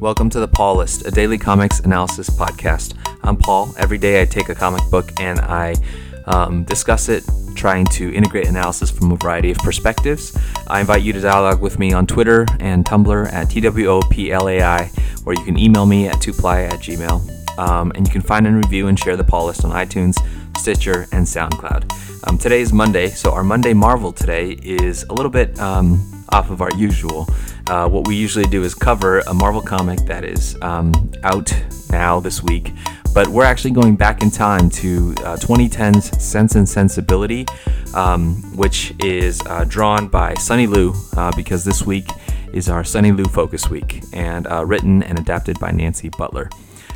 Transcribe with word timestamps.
Welcome 0.00 0.30
to 0.30 0.40
the 0.40 0.48
Paul 0.48 0.76
List, 0.76 1.06
a 1.06 1.10
daily 1.10 1.36
comics 1.36 1.80
analysis 1.80 2.30
podcast. 2.30 2.94
I'm 3.22 3.36
Paul. 3.36 3.74
Every 3.76 3.98
day 3.98 4.22
I 4.22 4.24
take 4.24 4.48
a 4.48 4.54
comic 4.54 4.80
book 4.90 5.12
and 5.20 5.38
I 5.40 5.74
um, 6.24 6.64
discuss 6.64 7.10
it, 7.10 7.22
trying 7.54 7.84
to 7.88 8.10
integrate 8.14 8.46
analysis 8.46 8.90
from 8.90 9.12
a 9.12 9.16
variety 9.16 9.50
of 9.50 9.58
perspectives. 9.58 10.34
I 10.68 10.80
invite 10.80 11.02
you 11.02 11.12
to 11.12 11.20
dialogue 11.20 11.60
with 11.60 11.78
me 11.78 11.92
on 11.92 12.06
Twitter 12.06 12.46
and 12.60 12.82
Tumblr 12.82 13.30
at 13.30 13.48
TWOPLAI, 13.48 15.26
or 15.26 15.34
you 15.34 15.44
can 15.44 15.58
email 15.58 15.84
me 15.84 16.08
at 16.08 16.14
2ply 16.14 16.72
at 16.72 16.80
gmail. 16.80 17.58
Um, 17.58 17.92
and 17.94 18.06
you 18.06 18.10
can 18.10 18.22
find 18.22 18.46
and 18.46 18.56
review 18.56 18.88
and 18.88 18.98
share 18.98 19.18
the 19.18 19.24
Paul 19.24 19.48
List 19.48 19.66
on 19.66 19.70
iTunes, 19.72 20.16
Stitcher, 20.60 21.08
and 21.12 21.24
SoundCloud. 21.24 22.28
Um, 22.28 22.36
today 22.36 22.60
is 22.60 22.70
Monday, 22.70 23.08
so 23.08 23.32
our 23.32 23.42
Monday 23.42 23.72
Marvel 23.72 24.12
today 24.12 24.50
is 24.62 25.04
a 25.04 25.14
little 25.14 25.30
bit 25.30 25.58
um, 25.58 26.22
off 26.28 26.50
of 26.50 26.60
our 26.60 26.70
usual. 26.76 27.26
Uh, 27.66 27.88
what 27.88 28.06
we 28.06 28.14
usually 28.14 28.44
do 28.44 28.62
is 28.62 28.74
cover 28.74 29.20
a 29.20 29.32
Marvel 29.32 29.62
comic 29.62 30.00
that 30.00 30.22
is 30.22 30.58
um, 30.60 30.92
out 31.22 31.50
now 31.88 32.20
this 32.20 32.42
week, 32.42 32.74
but 33.14 33.26
we're 33.28 33.44
actually 33.44 33.70
going 33.70 33.96
back 33.96 34.20
in 34.20 34.30
time 34.30 34.68
to 34.68 35.14
uh, 35.20 35.36
2010's 35.38 36.22
Sense 36.22 36.54
and 36.56 36.68
Sensibility, 36.68 37.46
um, 37.94 38.34
which 38.54 38.92
is 39.02 39.40
uh, 39.46 39.64
drawn 39.64 40.08
by 40.08 40.34
Sonny 40.34 40.66
Liew, 40.66 40.94
uh, 41.16 41.32
because 41.34 41.64
this 41.64 41.86
week 41.86 42.06
is 42.52 42.68
our 42.68 42.84
Sonny 42.84 43.12
Liew 43.12 43.30
Focus 43.30 43.70
Week, 43.70 44.02
and 44.12 44.46
uh, 44.46 44.62
written 44.66 45.02
and 45.04 45.18
adapted 45.18 45.58
by 45.58 45.70
Nancy 45.70 46.10
Butler. 46.10 46.50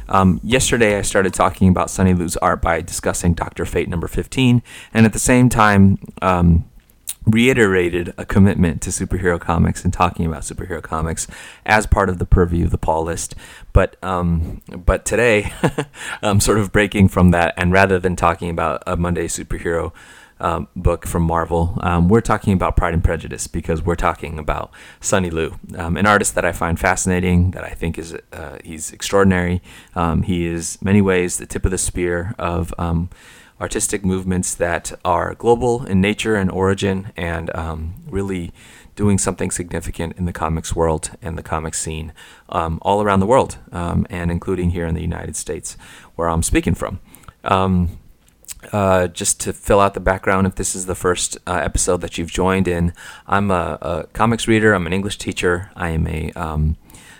Um, 0.08 0.40
yesterday, 0.42 0.98
I 0.98 1.02
started 1.02 1.34
talking 1.34 1.68
about 1.68 1.90
Sonny 1.90 2.14
Liew's 2.14 2.36
art 2.38 2.60
by 2.60 2.80
discussing 2.80 3.34
Doctor 3.34 3.64
Fate 3.64 3.88
number 3.88 4.08
15, 4.08 4.62
and 4.92 5.06
at 5.06 5.12
the 5.12 5.18
same 5.18 5.48
time, 5.48 5.98
um, 6.20 6.64
reiterated 7.26 8.12
a 8.18 8.24
commitment 8.24 8.82
to 8.82 8.90
superhero 8.90 9.40
comics 9.40 9.82
and 9.82 9.92
talking 9.92 10.26
about 10.26 10.42
superhero 10.42 10.82
comics 10.82 11.26
as 11.64 11.86
part 11.86 12.10
of 12.10 12.18
the 12.18 12.26
purview 12.26 12.66
of 12.66 12.70
the 12.70 12.78
Paul 12.78 13.04
list. 13.04 13.34
But 13.72 13.96
um, 14.02 14.60
but 14.68 15.04
today, 15.04 15.52
I'm 16.22 16.40
sort 16.40 16.58
of 16.58 16.72
breaking 16.72 17.08
from 17.08 17.30
that, 17.30 17.54
and 17.56 17.72
rather 17.72 17.98
than 17.98 18.16
talking 18.16 18.50
about 18.50 18.82
a 18.86 18.96
Monday 18.96 19.26
superhero 19.26 19.92
um, 20.40 20.68
book 20.74 21.06
from 21.06 21.22
Marvel, 21.22 21.78
um, 21.80 22.08
we're 22.08 22.20
talking 22.20 22.52
about 22.52 22.76
Pride 22.76 22.94
and 22.94 23.04
Prejudice 23.04 23.46
because 23.46 23.82
we're 23.82 23.94
talking 23.94 24.38
about 24.38 24.70
Sonny 25.00 25.30
Liew, 25.30 25.78
um, 25.78 25.96
an 25.96 26.06
artist 26.06 26.34
that 26.34 26.44
I 26.44 26.52
find 26.52 26.78
fascinating, 26.78 27.52
that 27.52 27.64
I 27.64 27.70
think 27.70 27.98
is 27.98 28.16
uh, 28.32 28.58
he's 28.64 28.92
extraordinary. 28.92 29.62
Um, 29.94 30.22
he 30.22 30.46
is 30.46 30.78
many 30.82 31.00
ways 31.00 31.38
the 31.38 31.46
tip 31.46 31.64
of 31.64 31.70
the 31.70 31.78
spear 31.78 32.34
of 32.38 32.74
um, 32.78 33.10
artistic 33.60 34.04
movements 34.04 34.54
that 34.54 34.92
are 35.04 35.34
global 35.34 35.84
in 35.86 36.00
nature 36.00 36.34
and 36.34 36.50
origin 36.50 37.12
and 37.16 37.54
um, 37.54 37.94
really 38.08 38.52
doing 38.96 39.18
something 39.18 39.50
significant 39.50 40.16
in 40.16 40.24
the 40.24 40.32
comics 40.32 40.74
world 40.74 41.10
and 41.22 41.36
the 41.38 41.42
comics 41.42 41.80
scene 41.80 42.12
um, 42.48 42.78
all 42.82 43.02
around 43.02 43.20
the 43.20 43.26
world 43.26 43.58
um, 43.72 44.06
and 44.10 44.30
including 44.30 44.70
here 44.70 44.86
in 44.86 44.94
the 44.94 45.00
United 45.00 45.36
States 45.36 45.76
where 46.14 46.28
I'm 46.28 46.42
speaking 46.42 46.74
from. 46.74 47.00
Um, 47.44 47.98
uh, 48.72 49.08
just 49.08 49.40
to 49.40 49.52
fill 49.52 49.80
out 49.80 49.94
the 49.94 50.00
background, 50.00 50.46
if 50.46 50.54
this 50.54 50.74
is 50.74 50.86
the 50.86 50.94
first 50.94 51.36
uh, 51.46 51.54
episode 51.54 52.00
that 52.00 52.18
you've 52.18 52.30
joined 52.30 52.68
in, 52.68 52.92
I'm 53.26 53.50
a, 53.50 53.78
a, 53.80 54.06
comics 54.12 54.48
reader, 54.48 54.74
I'm 54.74 54.86
an 54.86 54.92
English 54.92 55.18
teacher, 55.18 55.70
I 55.76 55.90
am 55.90 56.06
a 56.06 56.32
um, 56.32 56.76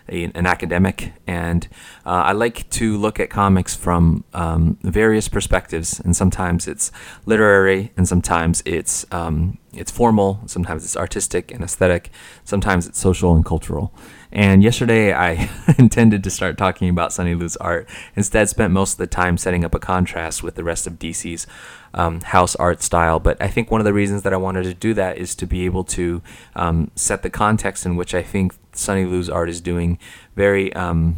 a, 0.09 0.25
an 0.35 0.47
academic, 0.47 1.13
and 1.27 1.67
uh, 2.05 2.11
I 2.11 2.33
like 2.33 2.69
to 2.71 2.97
look 2.97 3.19
at 3.21 3.31
comics 3.31 3.75
from 3.75 4.25
um, 4.35 4.79
various 4.83 5.29
perspectives. 5.29 6.01
And 6.01 6.15
sometimes 6.15 6.69
it's 6.69 6.93
literary, 7.27 7.93
and 7.97 8.07
sometimes 8.09 8.63
it's 8.67 9.07
um, 9.13 9.59
it's 9.73 9.91
formal, 9.91 10.41
sometimes 10.47 10.85
it's 10.85 10.97
artistic 10.97 11.51
and 11.51 11.63
aesthetic, 11.63 12.11
sometimes 12.45 12.87
it's 12.87 12.99
social 12.99 13.35
and 13.35 13.45
cultural. 13.45 13.93
And 14.31 14.63
yesterday 14.63 15.13
I 15.13 15.49
intended 15.79 16.25
to 16.25 16.31
start 16.31 16.59
talking 16.59 16.89
about 16.89 17.13
Sonny 17.13 17.35
Liew's 17.35 17.57
art. 17.57 17.89
Instead, 18.17 18.49
spent 18.49 18.73
most 18.73 18.93
of 18.93 18.99
the 18.99 19.07
time 19.07 19.37
setting 19.39 19.65
up 19.65 19.75
a 19.75 19.79
contrast 19.79 20.43
with 20.43 20.57
the 20.57 20.65
rest 20.65 20.87
of 20.87 20.95
DC's 20.95 21.47
um, 21.95 22.21
house 22.21 22.57
art 22.57 22.83
style. 22.83 23.21
But 23.21 23.41
I 23.41 23.49
think 23.49 23.71
one 23.71 23.81
of 23.81 23.85
the 23.85 23.93
reasons 23.93 24.23
that 24.23 24.33
I 24.33 24.37
wanted 24.37 24.65
to 24.65 24.75
do 24.75 24.93
that 24.95 25.19
is 25.19 25.35
to 25.37 25.47
be 25.47 25.65
able 25.65 25.85
to 25.85 26.21
um, 26.57 26.91
set 26.97 27.23
the 27.23 27.31
context 27.31 27.87
in 27.87 27.95
which 27.95 28.15
I 28.15 28.23
think 28.23 28.55
Sonny 28.77 29.05
Liew's 29.05 29.29
art 29.29 29.49
is 29.49 29.61
doing 29.61 29.99
very 30.37 30.73
um, 30.75 31.17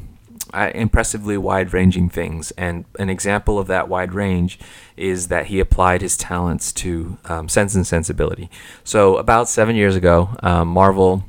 impressively 0.54 1.36
wide 1.36 1.72
ranging 1.72 2.08
things. 2.08 2.50
And 2.52 2.84
an 2.98 3.10
example 3.10 3.58
of 3.58 3.66
that 3.66 3.88
wide 3.88 4.12
range 4.12 4.58
is 4.96 5.28
that 5.28 5.46
he 5.46 5.60
applied 5.60 6.02
his 6.02 6.16
talents 6.16 6.72
to 6.74 7.18
um, 7.24 7.48
Sense 7.48 7.74
and 7.74 7.86
Sensibility. 7.86 8.50
So, 8.84 9.16
about 9.16 9.48
seven 9.48 9.76
years 9.76 9.96
ago, 9.96 10.36
um, 10.42 10.68
Marvel 10.68 11.24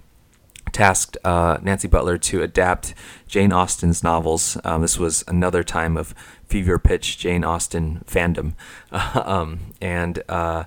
tasked 0.71 1.17
uh, 1.23 1.57
Nancy 1.61 1.87
Butler 1.87 2.17
to 2.17 2.43
adapt 2.43 2.93
Jane 3.27 3.51
Austen's 3.51 4.03
novels. 4.03 4.57
Um, 4.63 4.81
this 4.81 4.97
was 4.97 5.23
another 5.27 5.63
time 5.63 5.97
of 5.97 6.13
fever 6.45 6.77
pitch 6.77 7.17
Jane 7.17 7.43
Austen 7.43 8.03
fandom. 8.05 8.53
um, 8.91 9.59
and 9.81 10.21
uh, 10.29 10.65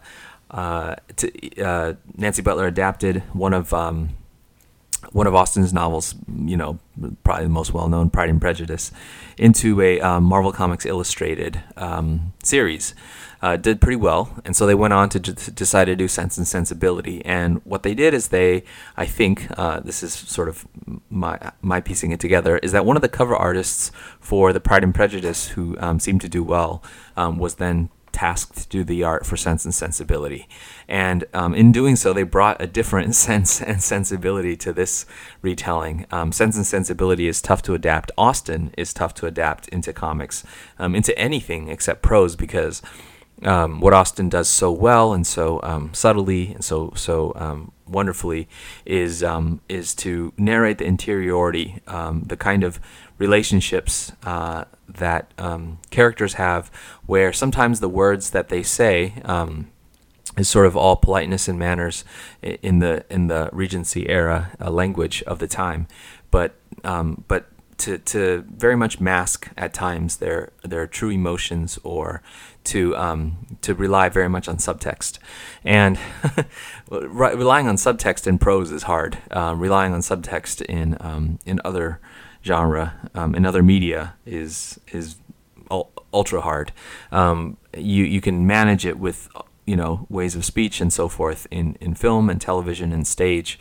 uh, 0.51 0.97
to, 1.17 1.63
uh, 1.63 1.95
Nancy 2.17 2.43
Butler 2.43 2.67
adapted 2.67 3.23
one 3.33 3.55
of 3.55 3.73
um, 3.73 4.11
one 5.13 5.27
of 5.27 5.35
Austen's 5.35 5.73
novels, 5.73 6.15
you 6.45 6.57
know, 6.57 6.79
probably 7.25 7.45
the 7.45 7.51
most 7.51 7.73
well 7.73 7.89
known, 7.89 8.11
Pride 8.11 8.31
and 8.31 8.41
Prejudice, 8.41 8.93
into 9.39 9.81
a 9.81 10.01
um, 10.01 10.25
Marvel 10.25 10.53
Comics 10.53 10.87
Illustrated 10.87 11.63
um, 11.77 12.33
series. 12.43 12.95
Uh, 13.43 13.57
did 13.57 13.81
pretty 13.81 13.97
well, 13.97 14.39
and 14.45 14.55
so 14.55 14.67
they 14.67 14.75
went 14.75 14.93
on 14.93 15.09
to 15.09 15.19
d- 15.19 15.33
decide 15.55 15.87
to 15.87 15.97
do 15.97 16.07
Sense 16.07 16.37
and 16.37 16.47
Sensibility. 16.47 17.25
And 17.25 17.63
what 17.65 17.85
they 17.85 17.95
did 17.95 18.13
is 18.13 18.29
they, 18.29 18.65
I 18.99 19.07
think, 19.07 19.47
uh, 19.57 19.81
this 19.81 20.03
is 20.03 20.13
sort 20.13 20.51
of 20.51 20.69
my 21.09 21.51
my 21.63 21.81
piecing 21.81 22.11
it 22.11 22.21
together, 22.21 22.59
is 22.59 22.73
that 22.73 22.85
one 22.85 22.97
of 22.97 23.03
the 23.03 23.09
cover 23.09 23.35
artists 23.35 23.93
for 24.21 24.53
the 24.53 24.61
Pride 24.61 24.85
and 24.85 24.95
Prejudice, 24.95 25.49
who 25.49 25.75
um, 25.81 25.99
seemed 25.99 26.21
to 26.21 26.29
do 26.29 26.45
well, 26.45 26.83
um, 27.17 27.39
was 27.39 27.55
then 27.55 27.89
tasked 28.13 28.57
to 28.57 28.69
do 28.69 28.85
the 28.85 29.03
art 29.03 29.27
for 29.27 29.37
Sense 29.37 29.65
and 29.65 29.75
Sensibility. 29.75 30.49
And 30.89 31.25
um, 31.33 31.55
in 31.55 31.73
doing 31.73 31.97
so, 31.97 32.13
they 32.13 32.23
brought 32.23 32.61
a 32.61 32.67
different 32.67 33.15
sense 33.27 33.61
and 33.61 33.83
sensibility 33.83 34.57
to 34.59 34.73
this 34.73 35.07
retelling. 35.43 36.07
Um, 36.11 36.33
sense 36.33 36.57
and 36.57 36.67
Sensibility 36.67 37.29
is 37.29 37.41
tough 37.41 37.63
to 37.63 37.75
adapt. 37.75 38.11
Austen 38.19 38.73
is 38.77 38.93
tough 38.93 39.15
to 39.15 39.27
adapt 39.27 39.69
into 39.69 39.93
comics, 39.93 40.45
um, 40.79 40.95
into 40.95 41.17
anything 41.19 41.69
except 41.69 42.03
prose, 42.03 42.37
because 42.37 42.83
um, 43.43 43.81
what 43.81 43.95
Austen 43.95 44.29
does 44.29 44.49
so 44.49 44.71
well 44.71 45.13
and 45.15 45.27
so 45.27 45.61
um, 45.63 45.95
subtly 45.95 46.53
and 46.53 46.65
so 46.65 46.93
so 46.95 47.33
um, 47.37 47.73
wonderfully 47.89 48.49
is 48.85 49.25
is 49.69 49.95
to 49.95 50.33
narrate 50.37 50.79
the 50.79 50.85
interiority, 50.85 51.81
the 51.87 52.37
kind 52.39 52.65
of 52.65 52.81
relationships 53.21 54.11
uh, 54.25 54.65
that 54.89 55.33
um, 55.39 55.79
characters 55.91 56.35
have, 56.35 56.69
where 57.07 57.33
sometimes 57.33 57.79
the 57.79 57.89
words 57.89 58.31
that 58.31 58.49
they 58.49 58.65
say 58.65 59.15
is 60.37 60.49
sort 60.49 60.67
of 60.67 60.77
all 60.77 60.97
politeness 60.97 61.47
and 61.47 61.59
manners 61.59 62.05
in 62.43 62.81
the 62.81 63.05
in 63.09 63.29
the 63.29 63.51
Regency 63.53 64.09
era 64.09 64.51
uh, 64.61 64.71
language 64.71 65.23
of 65.25 65.39
the 65.39 65.47
time, 65.47 65.87
but 66.31 66.57
but 66.83 67.47
to, 67.81 67.97
to 67.97 68.45
very 68.55 68.77
much 68.77 69.01
mask 69.01 69.49
at 69.57 69.73
times 69.73 70.19
their 70.19 70.53
their 70.63 70.87
true 70.87 71.11
emotions 71.11 71.79
or 71.83 72.23
to 72.65 72.97
um, 72.97 73.47
to 73.63 73.75
rely 73.75 74.09
very 74.09 74.29
much 74.29 74.49
on 74.49 74.57
subtext. 74.57 75.19
And 75.65 75.99
relying 76.91 77.69
on 77.69 77.77
subtext 77.77 78.27
in 78.27 78.39
prose 78.39 78.71
is 78.71 78.85
hard. 78.85 79.19
Um, 79.31 79.59
relying 79.61 79.93
on 79.95 80.01
subtext 80.01 80.63
in 80.63 80.97
um, 81.01 81.39
in 81.47 81.61
other 81.65 82.01
genre 82.45 83.11
um, 83.15 83.35
in 83.35 83.45
other 83.45 83.63
media 83.63 84.15
is 84.27 84.81
is 84.93 85.17
ultra 86.13 86.41
hard. 86.41 86.73
Um, 87.13 87.57
you 87.77 88.05
you 88.05 88.21
can 88.21 88.47
manage 88.47 88.85
it 88.87 88.99
with 88.99 89.29
you 89.67 89.77
know 89.77 90.07
ways 90.09 90.35
of 90.35 90.45
speech 90.45 90.81
and 90.81 90.93
so 90.93 91.09
forth 91.09 91.47
in 91.51 91.77
in 91.81 91.95
film 91.95 92.29
and 92.29 92.41
television 92.41 92.93
and 92.93 93.07
stage. 93.07 93.59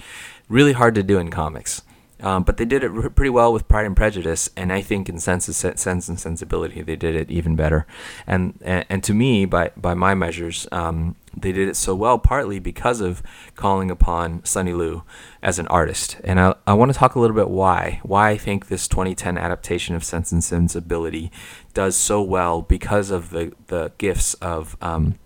Really 0.48 0.74
hard 0.74 0.96
to 0.96 1.04
do 1.04 1.20
in 1.20 1.30
comics. 1.30 1.84
Um, 2.22 2.44
but 2.44 2.58
they 2.58 2.66
did 2.66 2.84
it 2.84 3.16
pretty 3.16 3.30
well 3.30 3.54
with 3.54 3.68
Pride 3.68 3.86
and 3.86 3.96
Prejudice, 3.96 4.50
and 4.58 4.74
I 4.74 4.82
think 4.82 5.08
in 5.08 5.20
Sense, 5.20 5.46
Sense 5.46 6.10
and 6.10 6.20
Sensibility 6.20 6.82
they 6.82 6.96
did 6.96 7.16
it 7.16 7.32
even 7.32 7.56
better. 7.56 7.86
And 8.28 8.60
and, 8.62 8.86
and 8.90 9.04
to 9.06 9.14
me, 9.14 9.46
by 9.46 9.72
by 9.78 9.94
my 9.94 10.16
measures, 10.16 10.68
um, 10.72 11.16
they 11.36 11.52
did 11.52 11.70
it 11.70 11.76
so 11.76 11.96
well 11.96 12.20
partly 12.20 12.60
because 12.60 13.00
of 13.00 13.24
calling 13.56 13.90
upon 13.90 14.44
Sonny 14.44 14.72
Liew 14.72 15.04
as 15.42 15.60
an 15.60 15.68
artist. 15.68 16.18
And 16.24 16.40
I, 16.40 16.56
I 16.68 16.74
want 16.74 16.92
to 16.92 16.98
talk 16.98 17.16
a 17.16 17.20
little 17.20 17.36
bit 17.36 17.50
why 17.50 18.02
why 18.04 18.32
I 18.32 18.38
think 18.38 18.68
this 18.68 18.88
2010 18.88 19.38
adaptation 19.38 19.96
of 19.96 20.04
Sense 20.04 20.32
and 20.32 20.44
Sensibility 20.44 21.32
does 21.74 21.96
so 21.96 22.22
well 22.22 22.62
because 22.62 23.12
of 23.12 23.30
the 23.30 23.54
the 23.68 23.92
gifts 23.98 24.34
of 24.36 24.76
um, 24.82 25.18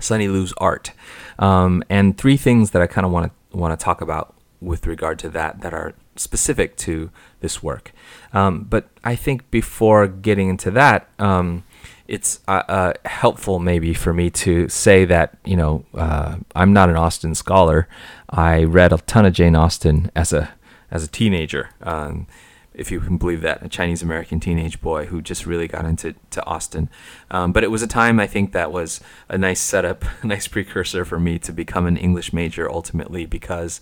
Sonny 0.00 0.28
Liew's 0.28 0.52
art. 0.58 0.92
Um, 1.38 1.82
and 1.88 2.18
three 2.18 2.36
things 2.36 2.72
that 2.72 2.82
I 2.82 2.86
kind 2.86 3.06
of 3.06 3.12
want 3.12 3.32
to 3.50 3.56
want 3.56 3.78
to 3.78 3.82
talk 3.82 4.00
about 4.00 4.34
with 4.60 4.86
regard 4.86 5.18
to 5.20 5.28
that 5.30 5.60
that 5.60 5.72
are 5.72 5.94
specific 6.18 6.76
to 6.76 7.10
this 7.40 7.62
work. 7.62 7.92
Um, 8.32 8.64
but 8.64 8.88
I 9.04 9.16
think 9.16 9.50
before 9.50 10.06
getting 10.06 10.48
into 10.48 10.70
that, 10.72 11.08
um, 11.18 11.64
it's 12.06 12.40
uh, 12.48 12.62
uh, 12.68 12.92
helpful 13.04 13.58
maybe 13.58 13.92
for 13.92 14.14
me 14.14 14.30
to 14.30 14.68
say 14.68 15.04
that 15.04 15.36
you 15.44 15.56
know 15.56 15.84
uh, 15.94 16.36
I'm 16.54 16.72
not 16.72 16.88
an 16.88 16.96
Austen 16.96 17.34
scholar. 17.34 17.86
I 18.30 18.64
read 18.64 18.92
a 18.92 18.98
ton 18.98 19.26
of 19.26 19.34
Jane 19.34 19.54
Austen 19.54 20.10
as 20.16 20.32
a 20.32 20.50
as 20.90 21.04
a 21.04 21.08
teenager. 21.08 21.70
Um, 21.82 22.26
if 22.78 22.92
you 22.92 23.00
can 23.00 23.18
believe 23.18 23.40
that, 23.40 23.62
a 23.62 23.68
Chinese 23.68 24.02
American 24.02 24.38
teenage 24.38 24.80
boy 24.80 25.06
who 25.06 25.20
just 25.20 25.46
really 25.46 25.66
got 25.66 25.84
into 25.84 26.14
to 26.30 26.46
Austen. 26.46 26.88
Um, 27.30 27.52
but 27.52 27.64
it 27.64 27.72
was 27.72 27.82
a 27.82 27.88
time 27.88 28.20
I 28.20 28.28
think 28.28 28.52
that 28.52 28.70
was 28.70 29.00
a 29.28 29.36
nice 29.36 29.60
setup, 29.60 30.04
a 30.22 30.26
nice 30.26 30.46
precursor 30.46 31.04
for 31.04 31.18
me 31.18 31.38
to 31.40 31.52
become 31.52 31.86
an 31.86 31.96
English 31.96 32.32
major 32.32 32.70
ultimately 32.70 33.26
because 33.26 33.80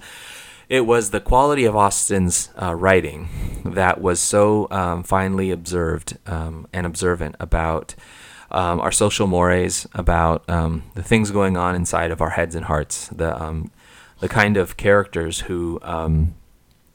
it 0.68 0.86
was 0.86 1.10
the 1.10 1.20
quality 1.20 1.64
of 1.64 1.76
Austen's 1.76 2.50
uh, 2.60 2.74
writing 2.74 3.28
that 3.64 4.00
was 4.00 4.20
so 4.20 4.66
um, 4.70 5.02
finely 5.02 5.50
observed 5.50 6.18
um, 6.26 6.66
and 6.72 6.86
observant 6.86 7.36
about 7.38 7.94
um, 8.50 8.80
our 8.80 8.92
social 8.92 9.26
mores, 9.26 9.86
about 9.92 10.48
um, 10.48 10.84
the 10.94 11.02
things 11.02 11.30
going 11.30 11.56
on 11.56 11.74
inside 11.74 12.10
of 12.10 12.20
our 12.20 12.30
heads 12.30 12.54
and 12.54 12.66
hearts, 12.66 13.08
the 13.08 13.40
um, 13.40 13.70
the 14.20 14.28
kind 14.28 14.56
of 14.56 14.76
characters 14.76 15.40
who 15.40 15.78
um, 15.82 16.34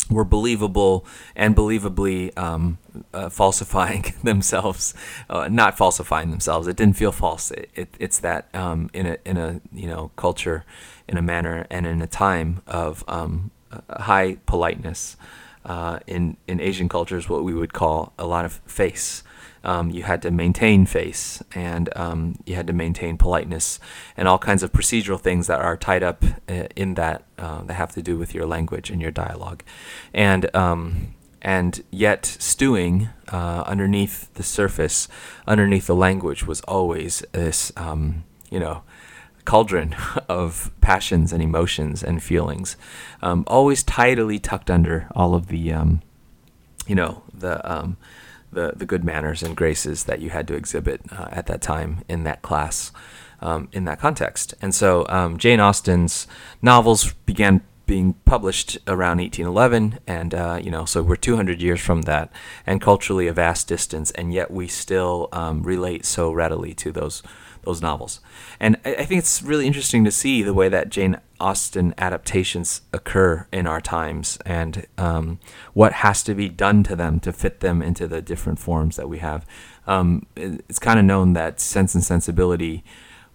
were 0.09 0.25
believable 0.25 1.05
and 1.35 1.55
believably 1.55 2.37
um, 2.37 2.77
uh, 3.13 3.29
falsifying 3.29 4.13
themselves, 4.23 4.93
uh, 5.29 5.47
not 5.49 5.77
falsifying 5.77 6.31
themselves. 6.31 6.67
It 6.67 6.75
didn't 6.75 6.97
feel 6.97 7.11
false. 7.11 7.51
It, 7.51 7.69
it, 7.75 7.95
it's 7.99 8.19
that 8.19 8.53
um, 8.53 8.89
in 8.93 9.05
a 9.05 9.17
in 9.25 9.37
a 9.37 9.61
you 9.71 9.87
know 9.87 10.11
culture, 10.15 10.65
in 11.07 11.17
a 11.17 11.21
manner, 11.21 11.67
and 11.69 11.85
in 11.85 12.01
a 12.01 12.07
time 12.07 12.61
of 12.67 13.03
um, 13.07 13.51
high 13.89 14.37
politeness. 14.45 15.17
Uh, 15.63 15.99
in 16.07 16.37
in 16.47 16.59
Asian 16.59 16.89
cultures, 16.89 17.29
what 17.29 17.43
we 17.43 17.53
would 17.53 17.71
call 17.71 18.13
a 18.17 18.25
lot 18.25 18.45
of 18.45 18.53
face 18.65 19.23
um, 19.63 19.89
you 19.91 20.03
had 20.03 20.21
to 20.23 20.31
maintain 20.31 20.85
face 20.85 21.43
and 21.53 21.89
um, 21.95 22.39
you 22.45 22.55
had 22.55 22.67
to 22.67 22.73
maintain 22.73 23.17
politeness 23.17 23.79
and 24.17 24.27
all 24.27 24.39
kinds 24.39 24.63
of 24.63 24.71
procedural 24.71 25.19
things 25.19 25.47
that 25.47 25.59
are 25.59 25.77
tied 25.77 26.03
up 26.03 26.23
uh, 26.49 26.67
in 26.75 26.95
that 26.95 27.23
uh, 27.37 27.61
that 27.63 27.73
have 27.73 27.91
to 27.93 28.01
do 28.01 28.17
with 28.17 28.33
your 28.33 28.45
language 28.45 28.89
and 28.89 29.01
your 29.01 29.11
dialogue 29.11 29.63
and 30.13 30.53
um, 30.55 31.13
and 31.41 31.83
yet 31.91 32.25
stewing 32.25 33.09
uh, 33.31 33.63
underneath 33.65 34.33
the 34.33 34.43
surface 34.43 35.07
underneath 35.47 35.87
the 35.87 35.95
language 35.95 36.45
was 36.45 36.61
always 36.61 37.23
this 37.33 37.71
um, 37.77 38.23
you 38.49 38.59
know 38.59 38.83
cauldron 39.45 39.95
of 40.29 40.71
passions 40.81 41.33
and 41.33 41.41
emotions 41.41 42.03
and 42.03 42.21
feelings 42.21 42.77
um, 43.21 43.43
always 43.47 43.83
tidily 43.83 44.39
tucked 44.39 44.69
under 44.69 45.07
all 45.15 45.35
of 45.35 45.47
the 45.47 45.71
um, 45.71 46.01
you 46.87 46.95
know 46.95 47.23
the 47.33 47.65
the, 48.51 48.73
the 48.75 48.85
good 48.85 49.03
manners 49.03 49.41
and 49.41 49.55
graces 49.55 50.03
that 50.05 50.19
you 50.19 50.29
had 50.29 50.47
to 50.47 50.55
exhibit 50.55 51.01
uh, 51.11 51.27
at 51.31 51.47
that 51.47 51.61
time 51.61 52.03
in 52.07 52.23
that 52.23 52.41
class, 52.41 52.91
um, 53.39 53.69
in 53.71 53.85
that 53.85 53.99
context. 53.99 54.53
And 54.61 54.75
so 54.75 55.05
um, 55.09 55.37
Jane 55.37 55.59
Austen's 55.59 56.27
novels 56.61 57.13
began 57.25 57.61
being 57.85 58.13
published 58.25 58.77
around 58.87 59.17
1811, 59.17 59.99
and 60.07 60.33
uh, 60.33 60.59
you 60.61 60.71
know, 60.71 60.85
so 60.85 61.03
we're 61.03 61.17
200 61.17 61.61
years 61.61 61.81
from 61.81 62.03
that, 62.03 62.31
and 62.65 62.79
culturally 62.79 63.27
a 63.27 63.33
vast 63.33 63.67
distance, 63.67 64.11
and 64.11 64.33
yet 64.33 64.49
we 64.49 64.67
still 64.67 65.27
um, 65.33 65.61
relate 65.63 66.05
so 66.05 66.31
readily 66.31 66.73
to 66.73 66.91
those 66.91 67.21
those 67.63 67.81
novels. 67.81 68.19
And 68.59 68.77
I, 68.85 68.95
I 68.95 69.05
think 69.05 69.19
it's 69.19 69.41
really 69.41 69.67
interesting 69.67 70.03
to 70.05 70.11
see 70.11 70.43
the 70.43 70.53
way 70.53 70.69
that 70.69 70.89
Jane 70.89 71.17
Austen 71.39 71.93
adaptations 71.97 72.81
occur 72.93 73.47
in 73.51 73.65
our 73.65 73.81
times 73.81 74.37
and 74.45 74.85
um, 74.97 75.39
what 75.73 75.93
has 75.93 76.21
to 76.23 76.35
be 76.35 76.49
done 76.49 76.83
to 76.83 76.95
them 76.95 77.19
to 77.21 77.33
fit 77.33 77.59
them 77.59 77.81
into 77.81 78.07
the 78.07 78.21
different 78.21 78.59
forms 78.59 78.95
that 78.95 79.09
we 79.09 79.17
have. 79.17 79.45
Um, 79.87 80.27
it's 80.35 80.79
kind 80.79 80.99
of 80.99 81.05
known 81.05 81.33
that 81.33 81.59
Sense 81.59 81.95
and 81.95 82.03
Sensibility, 82.03 82.83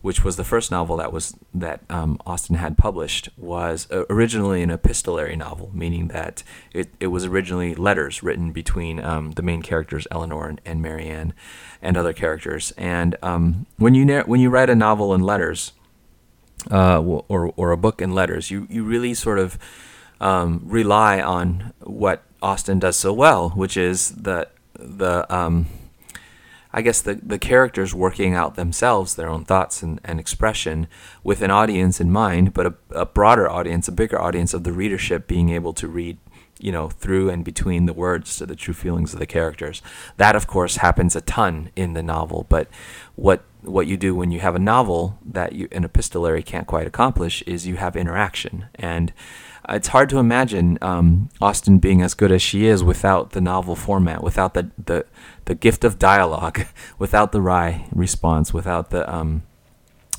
which 0.07 0.23
was 0.23 0.37
the 0.37 0.45
first 0.45 0.71
novel 0.71 0.97
that 0.97 1.13
was 1.13 1.35
that 1.53 1.81
um, 1.91 2.17
Austen 2.25 2.55
had 2.55 2.79
published, 2.79 3.29
was 3.37 3.89
uh, 3.91 4.05
originally 4.09 4.63
an 4.63 4.71
epistolary 4.71 5.35
novel, 5.35 5.69
meaning 5.75 6.07
that 6.09 6.45
it, 6.73 6.91
it 7.01 7.09
was 7.09 7.25
originally 7.25 7.75
letters 7.75 8.23
written 8.23 8.53
between 8.53 9.03
um, 9.03 9.33
the 9.33 9.43
main 9.43 9.63
characters 9.63 10.07
Eleanor 10.13 10.47
and, 10.47 10.61
and 10.65 10.81
Marianne 10.81 11.35
and 11.83 11.97
other 11.97 12.13
characters. 12.13 12.73
And 12.77 13.17
um, 13.21 13.67
when 13.79 13.95
you 13.95 14.21
when 14.21 14.39
you 14.39 14.49
write 14.49 14.71
a 14.71 14.77
novel 14.77 15.13
in 15.13 15.23
letters, 15.23 15.73
uh, 16.71 17.01
or 17.01 17.53
or 17.57 17.73
a 17.73 17.77
book 17.77 18.01
in 18.01 18.15
letters. 18.15 18.49
You 18.49 18.69
you 18.71 18.85
really 18.85 19.13
sort 19.13 19.41
of 19.41 19.59
um, 20.21 20.63
rely 20.65 21.21
on 21.21 21.73
what 21.81 22.23
Austen 22.41 22.79
does 22.79 22.97
so 22.97 23.13
well, 23.13 23.51
which 23.51 23.77
is 23.77 24.11
the 24.11 24.49
the 24.75 25.27
um, 25.35 25.67
I 26.77 26.83
guess 26.83 27.01
the 27.01 27.15
the 27.15 27.39
characters 27.39 27.95
working 27.95 28.35
out 28.35 28.55
themselves 28.55 29.15
their 29.15 29.31
own 29.31 29.45
thoughts 29.45 29.83
and, 29.83 29.99
and 30.05 30.21
expression 30.21 30.87
with 31.25 31.41
an 31.41 31.51
audience 31.51 32.01
in 32.01 32.13
mind, 32.13 32.53
but 32.53 32.67
a, 32.67 32.75
a 32.91 33.07
broader 33.07 33.49
audience, 33.49 33.89
a 33.89 33.93
bigger 33.93 34.21
audience 34.21 34.53
of 34.53 34.63
the 34.63 34.73
readership 34.73 35.27
being 35.27 35.49
able 35.49 35.73
to 35.73 35.89
read 35.89 36.19
you 36.59 36.73
know, 36.73 36.89
through 36.89 37.29
and 37.29 37.45
between 37.45 37.87
the 37.87 37.93
words 37.93 38.37
to 38.37 38.47
the 38.47 38.57
true 38.57 38.75
feelings 38.75 39.13
of 39.13 39.19
the 39.19 39.27
characters. 39.27 39.83
That, 40.17 40.35
of 40.35 40.47
course, 40.47 40.77
happens 40.77 41.15
a 41.15 41.21
ton 41.21 41.71
in 41.77 41.93
the 41.93 42.03
novel. 42.03 42.47
But 42.49 42.69
what 43.15 43.45
what 43.63 43.87
you 43.87 43.97
do 43.97 44.15
when 44.15 44.31
you 44.31 44.41
have 44.41 44.55
a 44.55 44.61
novel 44.61 45.19
that 45.25 45.53
you, 45.53 45.69
an 45.73 45.85
epistolary 45.85 46.43
can't 46.43 46.67
quite 46.67 46.87
accomplish 46.87 47.43
is 47.43 47.67
you 47.67 47.77
have 47.77 47.97
interaction. 47.97 48.67
And 48.77 49.13
it's 49.69 49.89
hard 49.89 50.09
to 50.11 50.19
imagine 50.19 50.79
um, 50.81 51.29
Austen 51.41 51.79
being 51.79 52.03
as 52.03 52.15
good 52.15 52.33
as 52.33 52.43
she 52.43 52.67
is 52.67 52.85
without 52.85 53.31
the 53.31 53.41
novel 53.41 53.75
format, 53.75 54.23
without 54.23 54.55
the, 54.55 54.71
the, 54.85 55.05
the 55.47 55.55
gift 55.55 55.85
of 55.85 55.99
dialogue, 55.99 56.67
without 56.99 57.33
the 57.33 57.41
wry 57.41 57.87
response, 57.93 58.53
without 58.55 58.91
the 58.91 59.13
um, 59.13 59.43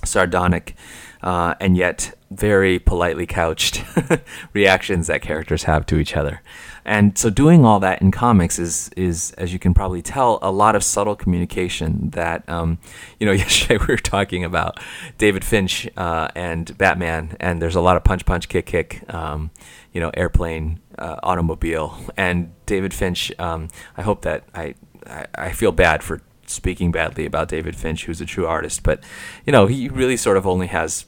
sardonic 0.07 0.75
uh, 1.21 1.55
and 1.59 1.75
yet 1.77 2.13
very 2.29 2.77
politely 2.77 3.25
couched 3.25 3.83
reactions 4.53 5.07
that 5.07 5.21
characters 5.21 5.63
have 5.63 5.85
to 5.85 5.97
each 5.97 6.15
other. 6.15 6.41
And 6.83 7.17
so 7.17 7.29
doing 7.29 7.65
all 7.65 7.79
that 7.81 8.01
in 8.01 8.11
comics 8.11 8.59
is 8.59 8.89
is 8.95 9.31
as 9.37 9.51
you 9.51 9.59
can 9.59 9.73
probably 9.73 10.01
tell 10.01 10.39
a 10.41 10.51
lot 10.51 10.75
of 10.75 10.83
subtle 10.83 11.15
communication 11.15 12.11
that 12.11 12.47
um, 12.47 12.79
you 13.19 13.25
know 13.25 13.31
yesterday 13.43 13.77
we 13.77 13.93
were 13.93 13.97
talking 13.97 14.43
about 14.43 14.79
David 15.17 15.43
Finch 15.43 15.87
uh, 15.97 16.29
and 16.35 16.77
Batman 16.77 17.35
and 17.39 17.61
there's 17.61 17.75
a 17.75 17.81
lot 17.81 17.97
of 17.97 18.03
punch 18.03 18.25
punch 18.25 18.47
kick 18.47 18.65
kick 18.65 19.03
um, 19.13 19.51
you 19.91 19.99
know 19.99 20.11
airplane 20.13 20.79
uh, 20.97 21.17
automobile 21.23 21.97
and 22.15 22.53
David 22.65 22.93
Finch 22.93 23.31
um, 23.39 23.67
I 23.97 24.01
hope 24.01 24.21
that 24.21 24.43
I, 24.53 24.75
I 25.05 25.25
I 25.35 25.51
feel 25.51 25.73
bad 25.73 26.03
for 26.03 26.21
speaking 26.49 26.91
badly 26.91 27.25
about 27.25 27.49
David 27.49 27.75
Finch 27.75 28.05
who's 28.05 28.21
a 28.21 28.25
true 28.25 28.45
artist 28.45 28.83
but 28.83 29.03
you 29.45 29.51
know 29.51 29.67
he 29.67 29.89
really 29.89 30.17
sort 30.17 30.37
of 30.37 30.47
only 30.47 30.67
has 30.67 31.05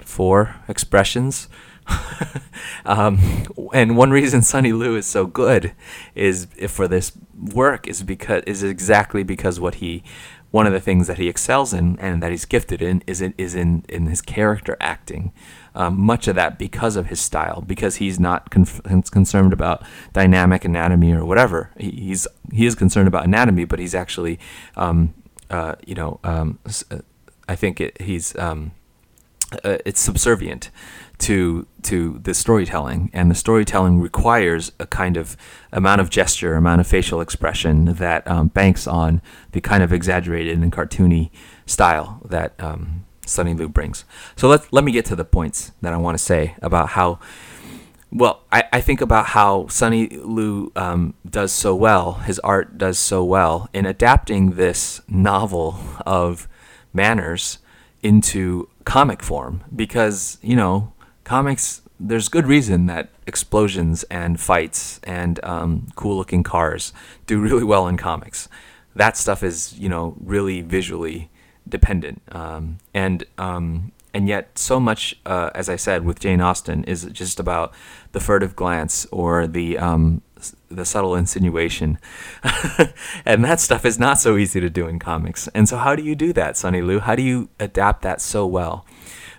four 0.00 0.56
expressions 0.68 1.48
um, 2.86 3.18
and 3.74 3.96
one 3.96 4.10
reason 4.10 4.40
Sonny 4.40 4.72
Liew 4.72 4.96
is 4.96 5.06
so 5.06 5.26
good 5.26 5.74
is 6.14 6.46
for 6.68 6.88
this 6.88 7.12
work 7.38 7.86
is 7.86 8.02
because 8.02 8.42
is 8.46 8.62
exactly 8.62 9.22
because 9.22 9.60
what 9.60 9.76
he 9.76 10.02
one 10.54 10.68
of 10.68 10.72
the 10.72 10.78
things 10.78 11.08
that 11.08 11.18
he 11.18 11.28
excels 11.28 11.74
in 11.74 11.98
and 11.98 12.22
that 12.22 12.30
he's 12.30 12.44
gifted 12.44 12.80
in 12.80 13.02
is 13.08 13.20
in, 13.20 13.34
is 13.36 13.56
in, 13.56 13.84
in 13.88 14.06
his 14.06 14.22
character 14.22 14.76
acting. 14.78 15.32
Um, 15.74 15.98
much 15.98 16.28
of 16.28 16.36
that 16.36 16.60
because 16.60 16.94
of 16.94 17.06
his 17.06 17.18
style, 17.18 17.60
because 17.60 17.96
he's 17.96 18.20
not 18.20 18.50
conf- 18.50 18.80
concerned 19.10 19.52
about 19.52 19.82
dynamic 20.12 20.64
anatomy 20.64 21.12
or 21.12 21.24
whatever. 21.24 21.72
He, 21.76 21.90
he's 21.90 22.28
he 22.54 22.66
is 22.66 22.74
concerned 22.74 23.08
about 23.08 23.24
anatomy, 23.24 23.64
but 23.64 23.78
he's 23.78 23.94
actually, 23.94 24.38
um, 24.76 25.14
uh, 25.50 25.74
you 25.86 25.94
know, 25.94 26.20
um, 26.24 26.58
uh, 26.90 26.98
I 27.48 27.56
think 27.56 27.80
it, 27.80 28.00
he's 28.00 28.36
um, 28.38 28.72
uh, 29.64 29.78
it's 29.84 30.00
subservient 30.00 30.70
to 31.18 31.66
to 31.82 32.20
the 32.22 32.34
storytelling, 32.34 33.10
and 33.12 33.30
the 33.30 33.34
storytelling 33.34 34.00
requires 34.00 34.72
a 34.78 34.86
kind 34.86 35.16
of 35.16 35.36
amount 35.72 36.00
of 36.00 36.10
gesture, 36.10 36.54
amount 36.54 36.80
of 36.80 36.86
facial 36.86 37.20
expression 37.20 37.86
that 37.86 38.26
um, 38.26 38.48
banks 38.48 38.86
on 38.86 39.20
the 39.52 39.60
kind 39.60 39.82
of 39.82 39.92
exaggerated 39.92 40.58
and 40.58 40.72
cartoony 40.72 41.30
style 41.66 42.20
that 42.24 42.54
um, 42.58 43.04
Sonny 43.26 43.54
Liew 43.54 43.72
brings. 43.72 44.04
So 44.36 44.48
let 44.48 44.72
let 44.72 44.84
me 44.84 44.92
get 44.92 45.04
to 45.06 45.16
the 45.16 45.24
points 45.24 45.72
that 45.82 45.92
I 45.92 45.96
want 45.96 46.16
to 46.16 46.22
say 46.22 46.56
about 46.62 46.90
how. 46.90 47.18
Well, 48.16 48.42
I, 48.52 48.62
I 48.72 48.80
think 48.80 49.00
about 49.00 49.26
how 49.26 49.66
Sonny 49.66 50.06
Liew 50.06 50.70
um, 50.76 51.14
does 51.28 51.50
so 51.50 51.74
well, 51.74 52.12
his 52.12 52.38
art 52.38 52.78
does 52.78 52.96
so 52.96 53.24
well 53.24 53.68
in 53.72 53.86
adapting 53.86 54.52
this 54.52 55.00
novel 55.08 55.80
of 56.06 56.46
manners 56.92 57.58
into 58.04 58.68
comic 58.84 59.20
form 59.20 59.64
because, 59.74 60.38
you 60.42 60.54
know, 60.54 60.92
comics, 61.24 61.82
there's 61.98 62.28
good 62.28 62.46
reason 62.46 62.86
that 62.86 63.08
explosions 63.26 64.04
and 64.04 64.38
fights 64.38 65.00
and 65.02 65.44
um, 65.44 65.88
cool 65.96 66.16
looking 66.16 66.44
cars 66.44 66.92
do 67.26 67.40
really 67.40 67.64
well 67.64 67.88
in 67.88 67.96
comics. 67.96 68.48
That 68.94 69.16
stuff 69.16 69.42
is, 69.42 69.76
you 69.76 69.88
know, 69.88 70.14
really 70.20 70.60
visually 70.60 71.30
dependent. 71.68 72.22
Um, 72.30 72.78
and 72.92 73.24
um, 73.38 73.90
and 74.14 74.28
yet 74.28 74.58
so 74.58 74.78
much, 74.80 75.16
uh, 75.26 75.50
as 75.54 75.68
I 75.68 75.76
said, 75.76 76.04
with 76.04 76.20
Jane 76.20 76.40
Austen 76.40 76.84
is 76.84 77.04
just 77.06 77.40
about 77.40 77.74
the 78.12 78.20
furtive 78.20 78.54
glance 78.54 79.06
or 79.10 79.46
the 79.46 79.76
um, 79.76 80.22
the 80.70 80.84
subtle 80.84 81.14
insinuation, 81.14 81.98
and 83.24 83.44
that 83.44 83.60
stuff 83.60 83.84
is 83.84 83.98
not 83.98 84.18
so 84.18 84.36
easy 84.36 84.60
to 84.60 84.70
do 84.70 84.86
in 84.86 84.98
comics. 84.98 85.48
And 85.48 85.68
so, 85.68 85.76
how 85.78 85.96
do 85.96 86.02
you 86.02 86.14
do 86.14 86.32
that, 86.32 86.56
Sonny 86.56 86.80
Liew? 86.80 87.00
How 87.00 87.16
do 87.16 87.22
you 87.22 87.48
adapt 87.58 88.02
that 88.02 88.20
so 88.20 88.46
well? 88.46 88.86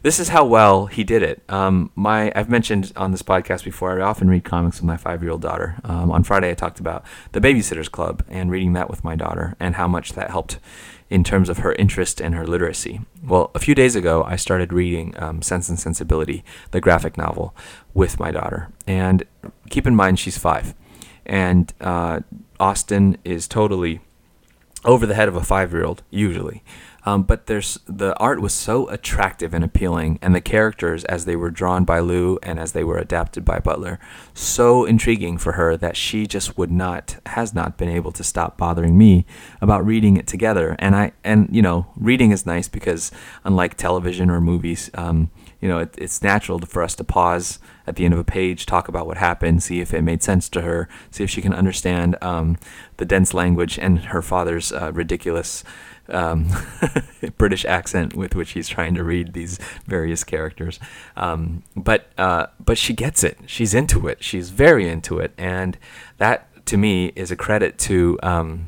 this 0.05 0.19
is 0.19 0.29
how 0.29 0.45
well 0.45 0.85
he 0.85 1.03
did 1.03 1.23
it. 1.23 1.41
Um, 1.49 1.89
my 1.95 2.31
I've 2.35 2.47
mentioned 2.47 2.93
on 2.95 3.09
this 3.09 3.23
podcast 3.23 3.63
before. 3.63 3.99
I 3.99 4.05
often 4.05 4.29
read 4.29 4.43
comics 4.43 4.77
with 4.77 4.85
my 4.85 4.97
five-year-old 4.97 5.41
daughter. 5.41 5.77
Um, 5.83 6.11
on 6.11 6.23
Friday, 6.23 6.51
I 6.51 6.53
talked 6.53 6.79
about 6.79 7.03
the 7.31 7.41
Babysitters 7.41 7.89
Club 7.89 8.23
and 8.29 8.51
reading 8.51 8.73
that 8.73 8.87
with 8.87 9.03
my 9.03 9.15
daughter 9.15 9.55
and 9.59 9.73
how 9.73 9.87
much 9.87 10.13
that 10.13 10.29
helped 10.29 10.59
in 11.09 11.23
terms 11.23 11.49
of 11.49 11.59
her 11.59 11.73
interest 11.73 12.19
and 12.19 12.33
her 12.35 12.47
literacy. 12.47 13.01
Well, 13.23 13.51
a 13.53 13.59
few 13.59 13.75
days 13.75 13.95
ago, 13.95 14.23
I 14.23 14.35
started 14.35 14.73
reading 14.73 15.13
um, 15.17 15.41
Sense 15.41 15.69
and 15.69 15.79
Sensibility, 15.79 16.43
the 16.71 16.81
graphic 16.81 17.17
novel, 17.17 17.55
with 17.93 18.19
my 18.19 18.31
daughter. 18.31 18.69
And 18.87 19.23
keep 19.69 19.85
in 19.85 19.95
mind, 19.95 20.19
she's 20.19 20.37
five, 20.37 20.73
and 21.25 21.73
uh, 21.79 22.21
Austen 22.59 23.17
is 23.23 23.47
totally 23.47 24.01
over 24.83 25.05
the 25.05 25.15
head 25.15 25.27
of 25.27 25.35
a 25.35 25.43
five-year-old 25.43 26.03
usually. 26.09 26.63
Um, 27.05 27.23
but 27.23 27.45
there's 27.45 27.79
the 27.85 28.17
art 28.17 28.41
was 28.41 28.53
so 28.53 28.89
attractive 28.89 29.53
and 29.53 29.63
appealing, 29.63 30.17
and 30.21 30.33
the 30.33 30.41
characters 30.41 31.05
as 31.05 31.25
they 31.25 31.35
were 31.35 31.51
drawn 31.51 31.85
by 31.85 31.99
Liew 31.99 32.39
and 32.41 32.59
as 32.59 32.71
they 32.71 32.83
were 32.83 32.97
adapted 32.97 33.45
by 33.45 33.59
Butler, 33.59 33.99
so 34.33 34.85
intriguing 34.85 35.37
for 35.37 35.53
her 35.53 35.77
that 35.77 35.95
she 35.95 36.25
just 36.25 36.57
would 36.57 36.71
not 36.71 37.17
has 37.27 37.53
not 37.53 37.77
been 37.77 37.89
able 37.89 38.11
to 38.11 38.23
stop 38.23 38.57
bothering 38.57 38.97
me 38.97 39.25
about 39.61 39.85
reading 39.85 40.17
it 40.17 40.25
together. 40.25 40.75
And 40.79 40.95
I 40.95 41.11
and 41.23 41.47
you 41.51 41.61
know 41.61 41.87
reading 41.95 42.31
is 42.31 42.45
nice 42.45 42.67
because 42.67 43.11
unlike 43.43 43.75
television 43.75 44.31
or 44.31 44.41
movies, 44.41 44.89
um, 44.95 45.29
you 45.61 45.69
know 45.69 45.77
it, 45.79 45.93
it's 45.97 46.23
natural 46.23 46.59
for 46.59 46.81
us 46.81 46.95
to 46.95 47.03
pause 47.03 47.59
at 47.87 47.97
the 47.97 48.05
end 48.05 48.15
of 48.15 48.19
a 48.19 48.23
page, 48.23 48.65
talk 48.65 48.87
about 48.87 49.05
what 49.05 49.17
happened, 49.17 49.61
see 49.61 49.79
if 49.79 49.93
it 49.93 50.01
made 50.01 50.23
sense 50.23 50.49
to 50.49 50.61
her, 50.61 50.89
see 51.11 51.23
if 51.23 51.29
she 51.29 51.41
can 51.41 51.53
understand 51.53 52.17
um, 52.21 52.57
the 52.97 53.05
dense 53.05 53.31
language 53.31 53.77
and 53.77 54.05
her 54.05 54.23
father's 54.23 54.71
uh, 54.71 54.91
ridiculous 54.91 55.63
um, 56.09 56.47
British 57.37 57.65
accent 57.65 58.15
with 58.15 58.35
which 58.35 58.51
he's 58.51 58.67
trying 58.67 58.95
to 58.95 59.03
read 59.03 59.33
these 59.33 59.59
various 59.85 60.23
characters. 60.23 60.79
Um, 61.15 61.63
but 61.75 62.07
uh, 62.17 62.47
but 62.59 62.77
she 62.77 62.93
gets 62.93 63.23
it. 63.23 63.37
She's 63.45 63.73
into 63.73 64.07
it. 64.07 64.23
She's 64.23 64.49
very 64.49 64.89
into 64.89 65.19
it, 65.19 65.33
and 65.37 65.77
that 66.17 66.65
to 66.67 66.77
me 66.77 67.07
is 67.15 67.31
a 67.31 67.35
credit 67.35 67.77
to. 67.79 68.19
Um, 68.23 68.67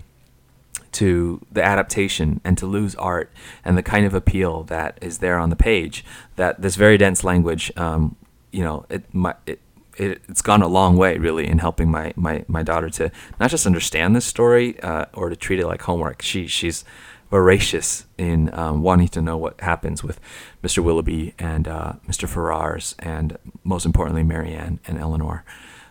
to 0.94 1.46
the 1.52 1.64
adaptation 1.64 2.42
and 2.44 2.58
to 2.58 2.66
Liew's 2.66 2.96
art 2.96 3.32
and 3.64 3.78
the 3.78 3.84
kind 3.84 4.08
of 4.08 4.16
appeal 4.16 4.64
that 4.64 4.98
is 5.00 5.20
there 5.20 5.38
on 5.38 5.52
the 5.52 5.56
page, 5.56 6.04
that 6.38 6.60
this 6.62 6.76
very 6.76 6.98
dense 6.98 7.24
language, 7.24 7.72
um, 7.78 8.16
you 8.52 8.64
know, 8.64 8.84
it, 8.90 9.04
it 9.46 9.60
it, 9.98 10.22
has 10.28 10.42
gone 10.42 10.62
a 10.62 10.68
long 10.68 10.98
way 10.98 11.18
really 11.18 11.48
in 11.48 11.60
helping 11.60 11.90
my, 11.90 12.14
my, 12.16 12.46
my 12.48 12.64
daughter 12.64 12.90
to 12.90 13.12
not 13.40 13.50
just 13.50 13.66
understand 13.66 14.16
this 14.16 14.26
story 14.26 14.80
uh, 14.82 15.06
or 15.14 15.30
to 15.30 15.36
treat 15.36 15.60
it 15.60 15.68
like 15.68 15.82
homework. 15.82 16.22
She 16.22 16.48
she's 16.48 16.84
voracious 17.30 18.06
in 18.18 18.54
um, 18.54 18.82
wanting 18.82 19.08
to 19.10 19.22
know 19.22 19.38
what 19.38 19.60
happens 19.62 20.04
with 20.04 20.20
Mr. 20.64 20.84
Willoughby 20.84 21.34
and 21.38 21.68
uh, 21.68 21.94
Mr. 22.08 22.28
Ferrars, 22.28 22.96
and 23.00 23.38
most 23.64 23.86
importantly, 23.86 24.24
Marianne 24.24 24.80
and 24.88 24.98
Eleanor. 24.98 25.44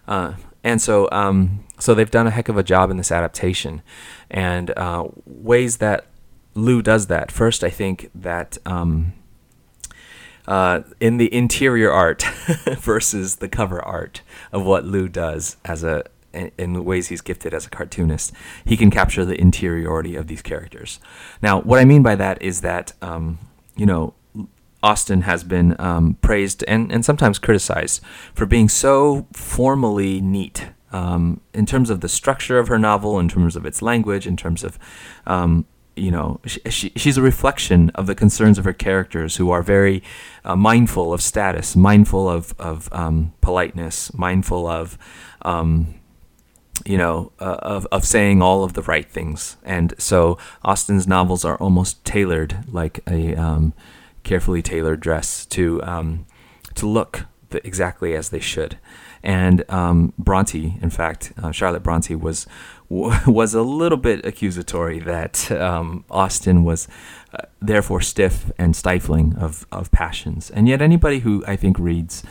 Uh, 0.08 0.34
and 0.64 0.80
so, 0.80 1.08
um, 1.12 1.64
so 1.78 1.94
they've 1.94 2.10
done 2.10 2.26
a 2.26 2.30
heck 2.30 2.48
of 2.48 2.56
a 2.56 2.62
job 2.62 2.90
in 2.90 2.96
this 2.96 3.12
adaptation, 3.12 3.82
and 4.30 4.76
uh, 4.76 5.06
ways 5.24 5.76
that 5.78 6.06
Liew 6.54 6.82
does 6.82 7.06
that. 7.08 7.30
First, 7.30 7.62
I 7.62 7.70
think 7.70 8.10
that. 8.14 8.58
Um, 8.66 9.12
uh, 10.48 10.82
in 11.00 11.16
the 11.16 11.34
interior 11.34 11.90
art 11.90 12.22
versus 12.78 13.36
the 13.36 13.48
cover 13.48 13.84
art 13.84 14.20
of 14.52 14.64
what 14.64 14.84
Liew 14.84 15.10
does 15.10 15.56
as 15.64 15.82
a 15.82 16.04
in 16.58 16.72
the 16.72 16.82
ways 16.82 17.08
he's 17.08 17.22
gifted 17.22 17.54
as 17.54 17.66
a 17.66 17.70
cartoonist, 17.70 18.32
he 18.64 18.76
can 18.76 18.90
capture 18.90 19.24
the 19.24 19.40
interiority 19.40 20.16
of 20.16 20.26
these 20.26 20.42
characters. 20.42 21.00
Now, 21.42 21.60
what 21.60 21.78
I 21.78 21.84
mean 21.84 22.02
by 22.02 22.16
that 22.16 22.40
is 22.42 22.60
that, 22.60 22.92
um, 23.02 23.38
you 23.76 23.86
know, 23.86 24.14
Austen 24.82 25.22
has 25.22 25.42
been 25.42 25.74
um, 25.80 26.14
praised 26.20 26.62
and, 26.68 26.92
and 26.92 27.04
sometimes 27.04 27.38
criticized 27.38 28.00
for 28.34 28.46
being 28.46 28.68
so 28.68 29.26
formally 29.32 30.20
neat 30.20 30.68
um, 30.92 31.40
in 31.52 31.66
terms 31.66 31.90
of 31.90 32.00
the 32.00 32.08
structure 32.08 32.58
of 32.58 32.68
her 32.68 32.78
novel, 32.78 33.18
in 33.18 33.28
terms 33.28 33.56
of 33.56 33.66
its 33.66 33.82
language, 33.82 34.26
in 34.26 34.36
terms 34.36 34.62
of, 34.62 34.78
um, 35.26 35.66
you 35.96 36.10
know, 36.10 36.40
she, 36.46 36.60
she, 36.70 36.92
she's 36.94 37.16
a 37.16 37.22
reflection 37.22 37.90
of 37.94 38.06
the 38.06 38.14
concerns 38.14 38.58
of 38.58 38.64
her 38.64 38.72
characters 38.72 39.36
who 39.36 39.50
are 39.50 39.62
very 39.62 40.02
uh, 40.44 40.54
mindful 40.54 41.12
of 41.12 41.20
status, 41.20 41.74
mindful 41.74 42.28
of, 42.28 42.54
of 42.58 42.88
um, 42.92 43.32
politeness, 43.40 44.14
mindful 44.14 44.66
of 44.66 44.96
um, 45.42 45.94
you 46.84 46.98
know, 46.98 47.32
uh, 47.40 47.56
of, 47.62 47.86
of 47.90 48.04
saying 48.04 48.42
all 48.42 48.64
of 48.64 48.74
the 48.74 48.82
right 48.82 49.10
things. 49.10 49.56
And 49.64 49.94
so 49.98 50.38
Austen's 50.64 51.06
novels 51.06 51.44
are 51.44 51.56
almost 51.56 52.04
tailored 52.04 52.64
like 52.68 53.00
a 53.08 53.34
um, 53.34 53.72
carefully 54.24 54.62
tailored 54.62 55.00
dress 55.00 55.46
to, 55.46 55.82
um, 55.82 56.26
to 56.74 56.86
look 56.86 57.26
the, 57.50 57.66
exactly 57.66 58.14
as 58.14 58.30
they 58.30 58.40
should. 58.40 58.78
And 59.22 59.68
um, 59.70 60.12
Bronte, 60.18 60.78
in 60.80 60.90
fact, 60.90 61.32
uh, 61.42 61.50
Charlotte 61.50 61.82
Bronte 61.82 62.14
was 62.14 62.46
was 62.88 63.52
a 63.52 63.62
little 63.62 63.98
bit 63.98 64.24
accusatory 64.24 65.00
that 65.00 65.50
um, 65.50 66.04
Austen 66.08 66.62
was 66.62 66.86
uh, 67.34 67.38
therefore 67.60 68.00
stiff 68.00 68.52
and 68.58 68.76
stifling 68.76 69.34
of, 69.36 69.66
of 69.72 69.90
passions. 69.90 70.50
And 70.50 70.68
yet, 70.68 70.80
anybody 70.80 71.20
who 71.20 71.42
I 71.48 71.56
think 71.56 71.78
reads 71.80 72.22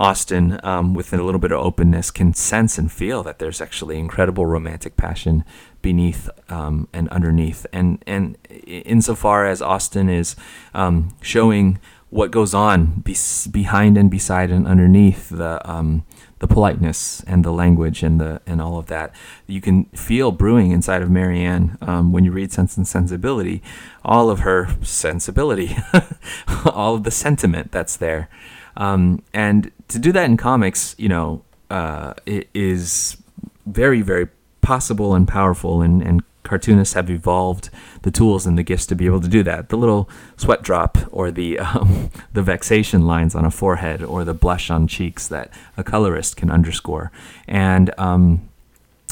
Austen 0.00 0.58
um, 0.64 0.94
with 0.94 1.12
a 1.12 1.22
little 1.22 1.38
bit 1.38 1.52
of 1.52 1.60
openness 1.60 2.10
can 2.10 2.32
sense 2.32 2.78
and 2.78 2.90
feel 2.90 3.22
that 3.22 3.38
there's 3.38 3.60
actually 3.60 3.98
incredible 3.98 4.46
romantic 4.46 4.96
passion 4.96 5.44
beneath 5.82 6.30
um, 6.48 6.88
and 6.94 7.08
underneath. 7.10 7.66
And 7.70 8.02
and 8.06 8.38
insofar 8.66 9.46
as 9.46 9.60
Austen 9.60 10.08
is 10.08 10.36
um, 10.72 11.14
showing 11.20 11.78
what 12.08 12.30
goes 12.30 12.54
on 12.54 13.02
be- 13.02 13.16
behind 13.50 13.98
and 13.98 14.10
beside 14.10 14.50
and 14.50 14.66
underneath 14.66 15.28
the 15.28 15.60
um, 15.70 16.04
the 16.38 16.48
politeness 16.48 17.22
and 17.26 17.44
the 17.44 17.52
language 17.52 18.02
and 18.02 18.18
the 18.18 18.40
and 18.46 18.62
all 18.62 18.78
of 18.78 18.86
that 18.86 19.14
you 19.46 19.60
can 19.60 19.84
feel 19.84 20.32
brewing 20.32 20.72
inside 20.72 21.02
of 21.02 21.10
Marianne 21.10 21.76
um, 21.82 22.10
when 22.10 22.24
you 22.24 22.32
read 22.32 22.50
Sense 22.52 22.78
and 22.78 22.88
Sensibility, 22.88 23.62
all 24.02 24.30
of 24.30 24.40
her 24.40 24.68
sensibility, 24.82 25.76
all 26.64 26.94
of 26.94 27.04
the 27.04 27.10
sentiment 27.10 27.70
that's 27.70 27.96
there, 27.96 28.30
um, 28.80 29.22
and 29.32 29.70
to 29.88 29.98
do 29.98 30.10
that 30.12 30.24
in 30.24 30.36
comics, 30.36 30.94
you 30.98 31.08
know, 31.08 31.42
uh, 31.70 32.14
it 32.26 32.48
is 32.52 33.16
very 33.66 34.02
very 34.02 34.26
possible 34.62 35.14
and 35.14 35.28
powerful 35.28 35.82
and 35.82 36.02
and 36.02 36.22
cartoonists 36.42 36.94
have 36.94 37.08
evolved 37.10 37.70
the 38.02 38.10
tools 38.10 38.46
and 38.46 38.58
the 38.58 38.62
gifts 38.62 38.86
to 38.86 38.96
be 38.96 39.06
able 39.06 39.20
to 39.20 39.28
do 39.28 39.42
that. 39.42 39.68
The 39.68 39.76
little 39.76 40.08
sweat 40.36 40.62
drop 40.62 40.98
or 41.12 41.30
the 41.30 41.58
um, 41.66 42.10
the 42.32 42.42
vexation 42.42 43.06
lines 43.06 43.34
on 43.34 43.44
a 43.44 43.50
forehead 43.50 44.02
or 44.02 44.24
the 44.24 44.34
blush 44.34 44.70
on 44.70 44.88
cheeks 44.88 45.28
that 45.28 45.52
a 45.76 45.84
colorist 45.84 46.36
can 46.36 46.50
underscore. 46.50 47.12
And 47.46 47.92
um, 47.98 48.48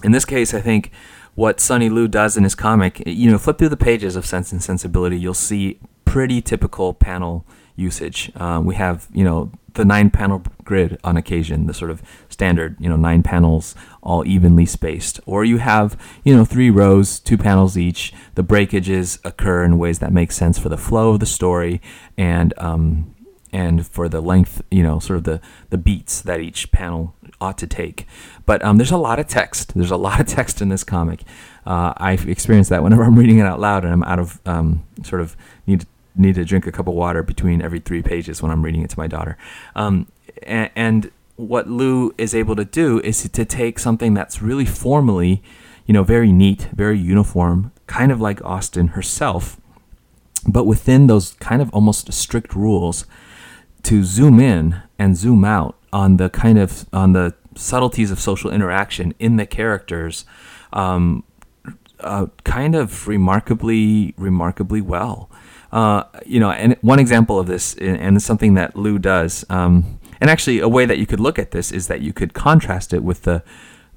in 0.03 0.13
this 0.13 0.25
case, 0.25 0.55
I 0.55 0.61
think 0.61 0.91
what 1.35 1.61
Sonny 1.61 1.89
Liew 1.89 2.11
does 2.11 2.37
in 2.37 2.43
his 2.43 2.57
comic, 2.57 3.03
you 3.07 3.31
know, 3.31 3.39
flip 3.39 3.59
through 3.59 3.69
the 3.69 3.77
pages 3.77 4.17
of 4.17 4.27
Sense 4.27 4.51
and 4.51 4.63
Sensibility, 4.63 5.19
you'll 5.19 5.35
see 5.35 5.79
pretty 6.05 6.41
typical 6.41 6.95
panel 6.95 7.45
usage. 7.79 8.33
Uh, 8.37 8.61
we 8.63 8.75
have, 8.75 9.09
you 9.13 9.25
know, 9.25 9.51
the 9.75 9.85
nine 9.85 10.11
panel 10.11 10.43
grid 10.65 10.99
on 11.05 11.17
occasion, 11.17 11.67
the 11.67 11.75
sort 11.75 11.91
of 11.91 12.03
standard, 12.29 12.77
you 12.81 12.89
know, 12.89 12.97
nine 12.97 13.23
panels 13.23 13.75
all 14.03 14.27
evenly 14.27 14.67
spaced. 14.67 15.21
Or 15.25 15.45
you 15.45 15.59
have, 15.59 15.97
you 16.25 16.35
know, 16.35 16.45
three 16.45 16.69
rows, 16.69 17.21
two 17.21 17.39
panels 17.39 17.79
each. 17.79 18.13
The 18.35 18.43
breakages 18.43 19.19
occur 19.25 19.65
in 19.65 19.79
ways 19.79 20.01
that 20.01 20.13
make 20.13 20.33
sense 20.33 20.59
for 20.59 20.69
the 20.69 20.77
flow 20.77 21.11
of 21.11 21.21
the 21.21 21.27
story 21.27 21.81
and 22.17 22.53
um, 22.59 23.15
and 23.53 23.87
for 23.87 24.09
the 24.09 24.21
length, 24.21 24.63
you 24.71 24.83
know, 24.83 24.99
sort 24.99 25.17
of 25.17 25.25
the, 25.25 25.41
the 25.71 25.79
beats 25.79 26.21
that 26.21 26.41
each 26.41 26.71
panel 26.71 27.15
ought 27.41 27.57
to 27.59 27.67
take. 27.67 28.07
But 28.45 28.63
um, 28.65 28.77
there's 28.77 28.91
a 28.91 28.99
lot 28.99 29.19
of 29.19 29.27
text. 29.27 29.75
There's 29.75 29.91
a 29.91 29.97
lot 29.97 30.21
of 30.21 30.27
text 30.27 30.61
in 30.61 30.69
this 30.69 30.85
comic. 30.85 31.23
Uh, 31.65 31.95
I've 31.97 32.29
experienced 32.29 32.69
that 32.71 32.83
whenever 32.83 33.05
I'm 33.05 33.17
reading 33.17 33.39
it 33.39 33.47
out 33.47 33.61
loud 33.61 33.85
and 33.85 33.93
I'm 33.93 34.03
out 34.05 34.19
of 34.19 34.41
um, 34.47 34.85
sort 35.03 35.21
of 35.21 35.37
need 35.67 35.87
need 36.19 36.35
to 36.35 36.45
drink 36.45 36.67
a 36.67 36.73
cup 36.73 36.89
of 36.89 36.95
water 36.95 37.23
between 37.23 37.63
every 37.63 37.81
three 37.81 38.03
pages 38.03 38.43
when 38.43 38.51
I'm 38.51 38.63
reading 38.63 38.83
it 38.83 38.91
to 38.91 38.99
my 38.99 39.07
daughter. 39.07 39.37
Um, 39.75 40.11
and, 40.43 40.71
and, 40.75 41.11
what 41.37 41.69
Liew 41.69 42.11
is 42.19 42.35
able 42.35 42.57
to 42.57 42.65
do 42.65 42.99
is 43.03 43.29
to 43.29 43.45
take 43.45 43.79
something 43.79 44.13
that's 44.13 44.43
really 44.43 44.65
formally, 44.65 45.41
you 45.87 45.95
know, 45.95 46.03
very 46.03 46.33
neat, 46.33 46.63
very 46.75 46.99
uniform, 46.99 47.71
kind 47.87 48.11
of 48.11 48.21
like 48.21 48.45
Austen 48.45 48.89
herself, 48.89 49.57
but 50.49 50.65
within 50.65 51.07
those 51.07 51.35
kind 51.35 51.63
of 51.63 51.71
almost 51.71 52.13
strict 52.13 52.57
rules, 52.57 53.07
to 53.85 54.03
zoom 54.03 54.41
in 54.41 54.83
and 54.99 55.17
zoom 55.17 55.45
out 55.45 55.77
on 55.93 56.17
the 56.17 56.29
kind 56.29 56.59
of 56.59 56.87
on 56.93 57.13
the 57.13 57.35
subtleties 57.55 58.11
of 58.11 58.19
social 58.19 58.51
interaction 58.51 59.15
in 59.19 59.37
the 59.37 59.47
characters. 59.47 60.25
Um, 60.73 61.23
uh, 62.01 62.27
kind 62.45 62.75
of 62.75 63.09
remarkably, 63.09 64.15
remarkably 64.17 64.81
well. 64.81 65.31
Uh, 65.71 66.05
you 66.25 66.41
know, 66.41 66.51
and 66.51 66.77
one 66.81 66.99
example 66.99 67.39
of 67.39 67.47
this, 67.47 67.75
and 67.75 68.23
something 68.23 68.55
that 68.55 68.75
Liew 68.75 69.01
does, 69.01 69.45
um, 69.51 70.01
and 70.21 70.31
actually 70.31 70.61
a 70.61 70.69
way 70.69 70.87
that 70.87 70.99
you 70.99 71.07
could 71.07 71.21
look 71.21 71.39
at 71.39 71.51
this 71.51 71.71
is 71.71 71.89
that 71.89 72.01
you 72.01 72.13
could 72.13 72.33
contrast 72.35 72.93
it 72.93 73.03
with 73.03 73.23
the 73.23 73.43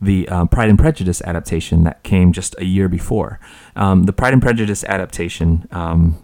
the 0.01 0.27
uh, 0.29 0.45
Pride 0.45 0.69
and 0.69 0.79
Prejudice 0.79 1.21
adaptation 1.21 1.83
that 1.83 2.01
came 2.03 2.33
just 2.33 2.55
a 2.57 2.65
year 2.65 2.89
before. 2.89 3.39
Um, 3.75 4.03
the 4.03 4.13
Pride 4.13 4.33
and 4.33 4.41
Prejudice 4.41 4.83
adaptation 4.85 5.67
um, 5.71 6.21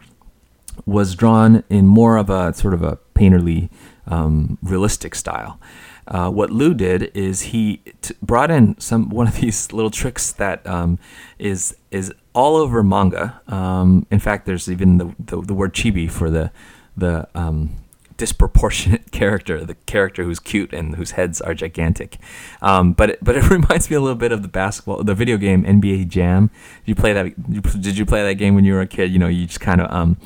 was 0.85 1.15
drawn 1.15 1.63
in 1.69 1.85
more 1.85 2.17
of 2.17 2.29
a 2.29 2.53
sort 2.53 2.73
of 2.73 2.81
a 2.81 2.97
painterly, 3.13 3.69
um, 4.07 4.57
realistic 4.63 5.13
style. 5.13 5.59
Uh, 6.07 6.29
what 6.29 6.49
Liew 6.49 6.75
did 6.75 7.11
is 7.13 7.41
he 7.41 7.81
t- 8.01 8.15
brought 8.21 8.49
in 8.49 8.79
some 8.79 9.09
one 9.09 9.27
of 9.27 9.35
these 9.41 9.71
little 9.73 9.91
tricks 9.91 10.31
that 10.33 10.65
um, 10.65 10.99
is 11.37 11.75
is 11.91 12.13
all 12.33 12.55
over 12.55 12.83
manga. 12.83 13.41
Um, 13.47 14.05
in 14.11 14.19
fact, 14.19 14.45
there's 14.45 14.69
even 14.69 14.97
the, 14.97 15.15
the, 15.19 15.41
the 15.41 15.53
word 15.53 15.73
chibi 15.73 16.09
for 16.09 16.29
the 16.29 16.51
the 16.95 17.27
um, 17.35 17.71
disproportionate 18.17 19.11
character, 19.11 19.63
the 19.63 19.75
character 19.85 20.23
who's 20.23 20.39
cute 20.39 20.73
and 20.73 20.95
whose 20.95 21.11
heads 21.11 21.39
are 21.39 21.53
gigantic. 21.53 22.17
Um, 22.61 22.93
but 22.93 23.11
it, 23.11 23.23
but 23.23 23.37
it 23.37 23.49
reminds 23.49 23.89
me 23.89 23.95
a 23.95 24.01
little 24.01 24.17
bit 24.17 24.31
of 24.31 24.41
the 24.41 24.47
basketball, 24.47 25.03
the 25.03 25.15
video 25.15 25.37
game 25.37 25.63
NBA 25.63 26.09
Jam. 26.09 26.49
Did 26.85 26.89
you 26.89 26.95
play 26.95 27.13
that? 27.13 27.81
Did 27.81 27.97
you 27.97 28.05
play 28.05 28.23
that 28.23 28.35
game 28.35 28.55
when 28.55 28.65
you 28.65 28.73
were 28.73 28.81
a 28.81 28.87
kid? 28.87 29.11
You 29.11 29.19
know, 29.19 29.27
you 29.27 29.45
just 29.45 29.61
kind 29.61 29.81
of 29.81 29.91
um, 29.91 30.17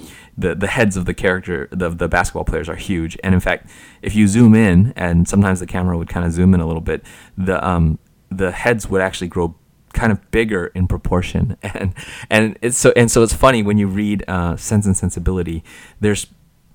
the 0.42 0.56
the 0.56 0.68
heads 0.68 0.98
of 0.98 1.06
the 1.06 1.14
character, 1.14 1.68
the 1.72 1.90
the 1.90 2.08
basketball 2.08 2.44
players 2.44 2.68
are 2.70 2.76
huge. 2.76 3.18
And 3.24 3.34
in 3.34 3.40
fact, 3.40 3.70
if 4.02 4.16
you 4.16 4.28
zoom 4.28 4.56
in, 4.56 4.94
and 4.96 5.28
sometimes 5.28 5.60
the 5.60 5.68
camera 5.68 5.98
would 5.98 6.10
kind 6.10 6.26
of 6.26 6.32
zoom 6.32 6.54
in 6.54 6.60
a 6.60 6.68
little 6.68 6.82
bit, 6.82 7.04
the 7.38 7.66
um 7.66 8.00
the 8.30 8.52
heads 8.52 8.90
would 8.90 9.02
actually 9.02 9.28
grow 9.28 9.56
kind 9.94 10.12
of 10.12 10.32
bigger 10.32 10.68
in 10.68 10.88
proportion 10.88 11.58
and 11.64 11.94
and 12.30 12.58
it's 12.62 12.78
so 12.78 12.94
and 12.96 13.12
so 13.12 13.24
it's 13.24 13.34
funny 13.34 13.62
when 13.62 13.78
you 13.78 13.88
read 13.88 14.24
uh, 14.26 14.56
sense 14.56 14.86
and 14.86 14.96
sensibility 14.96 15.66
there's 16.00 16.28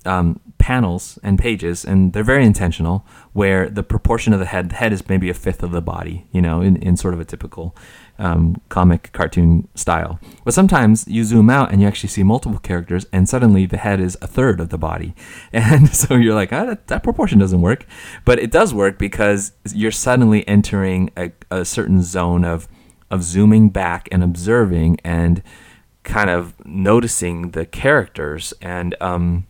um, 0.07 0.39
panels 0.57 1.19
and 1.21 1.37
pages, 1.37 1.85
and 1.85 2.13
they're 2.13 2.23
very 2.23 2.45
intentional, 2.45 3.05
where 3.33 3.69
the 3.69 3.83
proportion 3.83 4.33
of 4.33 4.39
the 4.39 4.45
head, 4.45 4.69
the 4.69 4.75
head 4.75 4.93
is 4.93 5.07
maybe 5.07 5.29
a 5.29 5.33
fifth 5.33 5.61
of 5.61 5.71
the 5.71 5.81
body, 5.81 6.25
you 6.31 6.41
know, 6.41 6.61
in, 6.61 6.77
in 6.77 6.97
sort 6.97 7.13
of 7.13 7.19
a 7.19 7.25
typical 7.25 7.75
um, 8.19 8.61
comic 8.69 9.11
cartoon 9.13 9.67
style. 9.75 10.19
But 10.43 10.53
sometimes 10.53 11.07
you 11.07 11.23
zoom 11.23 11.49
out 11.49 11.71
and 11.71 11.81
you 11.81 11.87
actually 11.87 12.09
see 12.09 12.23
multiple 12.23 12.59
characters, 12.59 13.05
and 13.11 13.27
suddenly 13.27 13.65
the 13.65 13.77
head 13.77 13.99
is 13.99 14.17
a 14.21 14.27
third 14.27 14.59
of 14.59 14.69
the 14.69 14.77
body. 14.77 15.13
And 15.53 15.89
so 15.89 16.15
you're 16.15 16.35
like, 16.35 16.53
oh, 16.53 16.65
that, 16.67 16.87
that 16.87 17.03
proportion 17.03 17.39
doesn't 17.39 17.61
work. 17.61 17.85
But 18.25 18.39
it 18.39 18.51
does 18.51 18.73
work 18.73 18.97
because 18.97 19.51
you're 19.73 19.91
suddenly 19.91 20.47
entering 20.47 21.09
a, 21.17 21.31
a 21.51 21.65
certain 21.65 22.01
zone 22.01 22.45
of, 22.45 22.67
of 23.09 23.23
zooming 23.23 23.69
back 23.69 24.07
and 24.11 24.23
observing 24.23 24.99
and 25.03 25.41
kind 26.03 26.29
of 26.29 26.53
noticing 26.65 27.51
the 27.51 27.65
characters 27.65 28.53
and 28.61 28.95
um, 29.01 29.45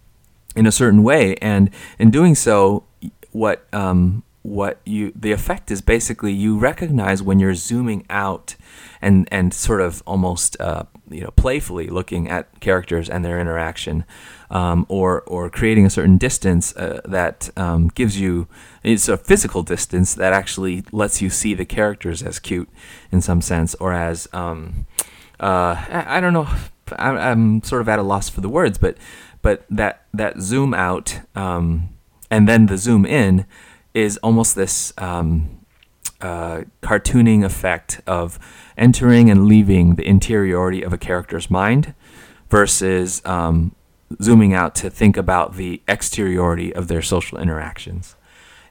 in 0.56 0.66
a 0.66 0.72
certain 0.72 1.04
way, 1.04 1.36
and 1.36 1.70
in 2.00 2.10
doing 2.10 2.34
so, 2.34 2.84
what 3.32 3.68
um, 3.72 4.24
what 4.48 4.80
you 4.86 5.12
the 5.14 5.34
effect 5.34 5.70
is 5.70 5.82
basically 5.82 6.32
you 6.32 6.58
recognize 6.58 7.22
when 7.22 7.38
you're 7.38 7.54
zooming 7.54 8.06
out 8.10 8.56
and 9.02 9.28
and 9.30 9.54
sort 9.54 9.82
of 9.82 10.02
almost 10.08 10.56
uh, 10.62 10.84
you 11.10 11.20
know 11.20 11.32
playfully 11.32 11.88
looking 11.88 12.30
at 12.30 12.60
characters 12.62 13.10
and 13.10 13.26
their 13.26 13.42
interaction, 13.42 14.06
um, 14.50 14.86
or 14.88 15.22
or 15.24 15.50
creating 15.50 15.86
a 15.86 15.90
certain 15.90 16.18
distance 16.18 16.74
uh, 16.78 17.02
that 17.04 17.50
um, 17.58 17.90
gives 17.90 18.22
you 18.22 18.48
it's 18.84 19.10
a 19.10 19.18
physical 19.18 19.64
distance 19.64 20.16
that 20.16 20.32
actually 20.32 20.82
lets 20.94 21.22
you 21.22 21.30
see 21.30 21.54
the 21.54 21.66
characters 21.66 22.24
as 22.24 22.40
cute 22.40 22.70
in 23.12 23.22
some 23.22 23.42
sense 23.42 23.76
or 23.76 23.92
as 23.92 24.30
um, 24.32 24.86
uh, 25.42 25.76
I, 25.90 26.18
I, 26.18 26.20
don't 26.22 26.34
know 26.34 26.48
I'm, 26.98 27.18
I'm 27.18 27.64
sort 27.64 27.82
of 27.82 27.90
at 27.90 28.00
a 28.00 28.04
loss 28.04 28.30
for 28.30 28.40
the 28.40 28.50
words, 28.50 28.78
but 28.78 28.98
but 29.42 29.66
that 29.70 30.06
that 30.14 30.40
zoom 30.40 30.74
out 30.74 31.20
um, 31.36 31.90
and 32.32 32.48
then 32.48 32.68
the 32.68 32.78
zoom 32.78 33.06
in 33.06 33.46
is 33.98 34.18
almost 34.18 34.56
this 34.56 34.94
um, 35.00 35.58
uh, 36.22 36.62
cartooning 36.84 37.44
effect 37.44 38.00
of 38.06 38.38
entering 38.78 39.28
and 39.32 39.48
leaving 39.48 39.96
the 39.96 40.06
interiority 40.08 40.84
of 40.84 40.94
a 40.94 41.00
character's 41.00 41.50
mind 41.50 41.96
versus 42.48 43.26
um, 43.26 43.76
zooming 44.22 44.54
out 44.54 44.76
to 44.76 44.92
think 44.92 45.18
about 45.18 45.56
the 45.56 45.82
exteriority 45.88 46.72
of 46.76 46.88
their 46.88 47.02
social 47.02 47.40
interactions. 47.40 48.16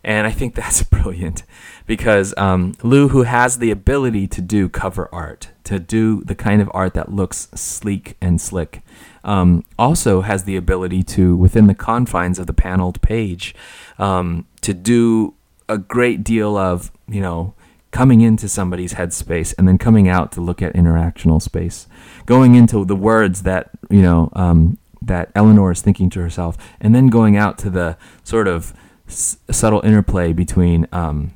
And 0.04 0.28
I 0.28 0.30
think 0.30 0.54
that's 0.54 0.84
brilliant 0.84 1.42
because 1.86 2.32
um, 2.36 2.74
Liew, 2.74 3.10
who 3.10 3.24
has 3.24 3.58
the 3.58 3.72
ability 3.72 4.28
to 4.28 4.40
do 4.40 4.68
cover 4.68 5.08
art, 5.12 5.50
to 5.64 5.80
do 5.80 6.22
the 6.22 6.36
kind 6.36 6.62
of 6.62 6.70
art 6.72 6.94
that 6.94 7.10
looks 7.12 7.48
sleek 7.52 8.16
and 8.20 8.40
slick, 8.40 8.82
um, 9.26 9.64
also 9.78 10.22
has 10.22 10.44
the 10.44 10.56
ability 10.56 11.02
to, 11.02 11.36
within 11.36 11.66
the 11.66 11.74
confines 11.74 12.38
of 12.38 12.46
the 12.46 12.54
paneled 12.54 13.02
page, 13.02 13.54
um, 13.98 14.46
to 14.62 14.72
do 14.72 15.34
a 15.68 15.76
great 15.76 16.24
deal 16.24 16.56
of, 16.56 16.90
you 17.08 17.20
know, 17.20 17.52
coming 17.90 18.20
into 18.20 18.48
somebody's 18.48 18.94
headspace 18.94 19.52
and 19.58 19.66
then 19.66 19.78
coming 19.78 20.08
out 20.08 20.30
to 20.32 20.40
look 20.40 20.62
at 20.62 20.72
interactional 20.74 21.42
space, 21.42 21.88
going 22.24 22.54
into 22.54 22.84
the 22.84 22.96
words 22.96 23.42
that, 23.42 23.70
you 23.90 24.00
know, 24.00 24.30
um, 24.34 24.78
that 25.02 25.30
Eleanor 25.34 25.72
is 25.72 25.82
thinking 25.82 26.08
to 26.10 26.20
herself, 26.20 26.56
and 26.80 26.94
then 26.94 27.08
going 27.08 27.36
out 27.36 27.58
to 27.58 27.68
the 27.68 27.96
sort 28.22 28.46
of 28.48 28.72
s- 29.08 29.38
subtle 29.50 29.80
interplay 29.84 30.32
between, 30.32 30.86
um, 30.92 31.32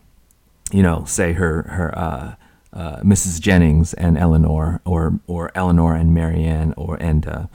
you 0.73 0.83
know, 0.83 1.05
say 1.05 1.33
her 1.33 1.63
her 1.63 1.97
uh, 1.99 2.35
uh, 2.73 2.97
Mrs. 3.01 3.41
Jennings 3.41 3.95
and 3.95 4.17
Eleanor, 4.17 4.81
or 4.85 5.19
or 5.27 5.51
Eleanor 5.55 5.95
and 5.95 6.15
Marianne, 6.15 6.73
or 6.77 6.97
and 6.97 7.27
uh, 7.27 7.47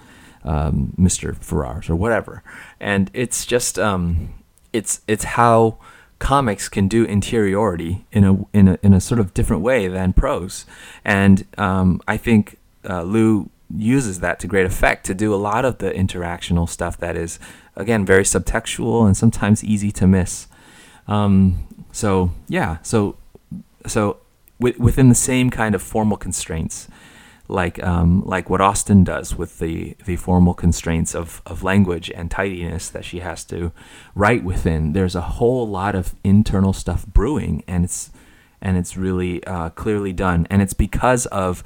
um, 0.45 0.93
Mr. 0.97 1.35
Ferrars 1.37 1.89
or 1.89 1.95
whatever. 1.95 2.43
And 2.79 3.11
it's 3.13 3.45
just 3.45 3.77
um, 3.77 4.33
it's 4.71 5.01
it's 5.07 5.23
how 5.23 5.77
comics 6.19 6.69
can 6.69 6.87
do 6.87 7.03
interiority 7.03 8.05
in 8.11 8.23
a 8.23 8.45
in 8.53 8.67
a 8.69 8.79
in 8.81 8.93
a 8.93 9.01
sort 9.01 9.19
of 9.19 9.33
different 9.33 9.63
way 9.63 9.87
than 9.87 10.13
prose. 10.13 10.65
And 11.03 11.45
um, 11.57 12.01
I 12.07 12.17
think 12.17 12.57
uh, 12.85 13.01
Liew 13.01 13.49
uses 13.75 14.19
that 14.19 14.39
to 14.39 14.47
great 14.47 14.65
effect 14.65 15.05
to 15.07 15.13
do 15.13 15.33
a 15.33 15.35
lot 15.35 15.65
of 15.65 15.79
the 15.79 15.91
interactional 15.91 16.69
stuff 16.69 16.97
that 16.99 17.17
is 17.17 17.39
again 17.75 18.05
very 18.05 18.23
subtextual 18.23 19.05
and 19.05 19.17
sometimes 19.17 19.63
easy 19.63 19.91
to 19.91 20.07
miss. 20.07 20.47
Um, 21.07 21.67
so 21.91 22.31
yeah, 22.47 22.77
so 22.83 23.17
so 23.87 24.17
within 24.59 25.09
the 25.09 25.15
same 25.15 25.49
kind 25.49 25.75
of 25.75 25.81
formal 25.81 26.15
constraints 26.15 26.87
like 27.47 27.83
um, 27.83 28.23
like 28.25 28.49
what 28.49 28.61
Austen 28.61 29.03
does 29.03 29.35
with 29.35 29.59
the 29.59 29.95
the 30.05 30.15
formal 30.15 30.53
constraints 30.53 31.13
of, 31.13 31.41
of 31.45 31.63
language 31.63 32.09
and 32.09 32.31
tidiness 32.31 32.89
that 32.89 33.05
she 33.05 33.19
has 33.19 33.43
to 33.45 33.71
write 34.15 34.43
within. 34.43 34.93
There's 34.93 35.15
a 35.15 35.21
whole 35.21 35.67
lot 35.67 35.95
of 35.95 36.15
internal 36.23 36.73
stuff 36.73 37.05
brewing, 37.05 37.63
and 37.67 37.85
it's 37.85 38.11
and 38.61 38.77
it's 38.77 38.97
really 38.97 39.43
uh, 39.45 39.69
clearly 39.69 40.13
done, 40.13 40.47
and 40.49 40.61
it's 40.61 40.73
because 40.73 41.25
of 41.27 41.63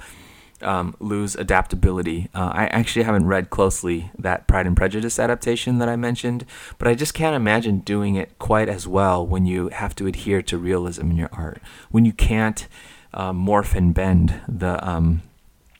um, 0.62 0.96
Liew's 1.00 1.36
adaptability. 1.36 2.30
Uh, 2.36 2.52
I 2.54 2.66
actually 2.68 3.04
haven't 3.04 3.28
read 3.28 3.50
closely 3.50 4.12
that 4.18 4.48
Pride 4.48 4.68
and 4.68 4.76
Prejudice 4.76 5.20
adaptation 5.20 5.80
that 5.80 5.88
I 5.88 5.96
mentioned, 5.96 6.46
but 6.78 6.88
I 6.88 6.96
just 6.96 7.14
can't 7.14 7.36
imagine 7.36 7.80
doing 7.80 8.16
it 8.16 8.38
quite 8.40 8.68
as 8.70 8.88
well 8.88 9.26
when 9.26 9.46
you 9.46 9.70
have 9.70 9.96
to 9.96 10.08
adhere 10.08 10.42
to 10.42 10.58
realism 10.58 11.12
in 11.12 11.18
your 11.18 11.30
art, 11.32 11.62
when 11.90 12.04
you 12.04 12.14
can't 12.14 12.68
uh, 13.14 13.32
morph 13.32 13.76
and 13.76 13.94
bend 13.94 14.42
the 14.48 14.86
um, 14.88 15.22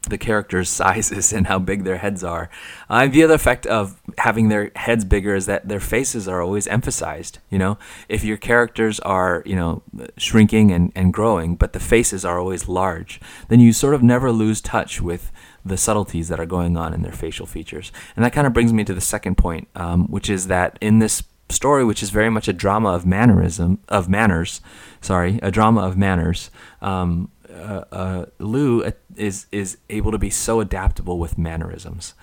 the 0.10 0.18
characters' 0.18 0.70
sizes 0.82 1.34
and 1.34 1.48
how 1.48 1.60
big 1.60 1.84
their 1.84 1.98
heads 1.98 2.24
are. 2.24 2.50
Uh, 2.90 3.08
the 3.08 3.24
other 3.24 3.36
effect 3.36 3.66
of 3.66 4.02
having 4.18 4.50
their 4.50 4.72
heads 4.76 5.06
bigger 5.06 5.36
is 5.36 5.46
that 5.46 5.68
their 5.68 5.80
faces 5.80 6.28
are 6.28 6.42
always 6.42 6.68
emphasized. 6.68 7.40
You 7.50 7.60
know, 7.60 7.78
if 8.08 8.24
your 8.24 8.38
characters 8.38 9.00
are, 9.02 9.44
you 9.46 9.56
know, 9.56 9.82
shrinking 10.18 10.72
and, 10.72 10.92
and 10.96 11.14
growing, 11.14 11.56
but 11.56 11.74
the 11.74 11.80
faces 11.80 12.26
are 12.26 12.40
always 12.40 12.68
large, 12.68 13.20
then 13.48 13.60
you 13.60 13.74
sort 13.74 13.94
of 13.94 14.04
never 14.04 14.32
lose 14.32 14.62
touch 14.62 15.02
with 15.02 15.32
the 15.66 15.78
subtleties 15.78 16.30
that 16.30 16.40
are 16.40 16.46
going 16.46 16.78
on 16.78 16.94
in 16.94 17.02
their 17.02 17.12
facial 17.12 17.46
features. 17.46 17.92
And 18.16 18.24
that 18.24 18.34
kind 18.34 18.48
of 18.48 18.54
brings 18.54 18.74
me 18.74 18.84
to 18.86 18.94
the 18.94 19.02
second 19.02 19.38
point, 19.38 19.68
um, 19.76 20.08
which 20.08 20.30
is 20.30 20.48
that 20.48 20.78
in 20.82 21.00
this 21.00 21.24
story, 21.50 21.84
which 21.84 22.04
is 22.04 22.10
very 22.10 22.30
much 22.30 22.48
a 22.48 22.54
drama 22.54 22.90
of 22.90 23.06
mannerism, 23.06 23.80
of 23.88 24.08
manners, 24.08 24.62
sorry, 25.02 25.40
a 25.42 25.52
drama 25.52 25.82
of 25.82 25.98
manners, 25.98 26.52
um, 26.82 27.30
uh, 27.60 27.86
uh, 27.92 28.26
Liew 28.40 28.94
is 29.16 29.48
is 29.52 29.78
able 29.90 30.12
to 30.12 30.18
be 30.18 30.30
so 30.30 30.60
adaptable 30.60 31.20
with 31.20 31.38
mannerisms. 31.38 32.14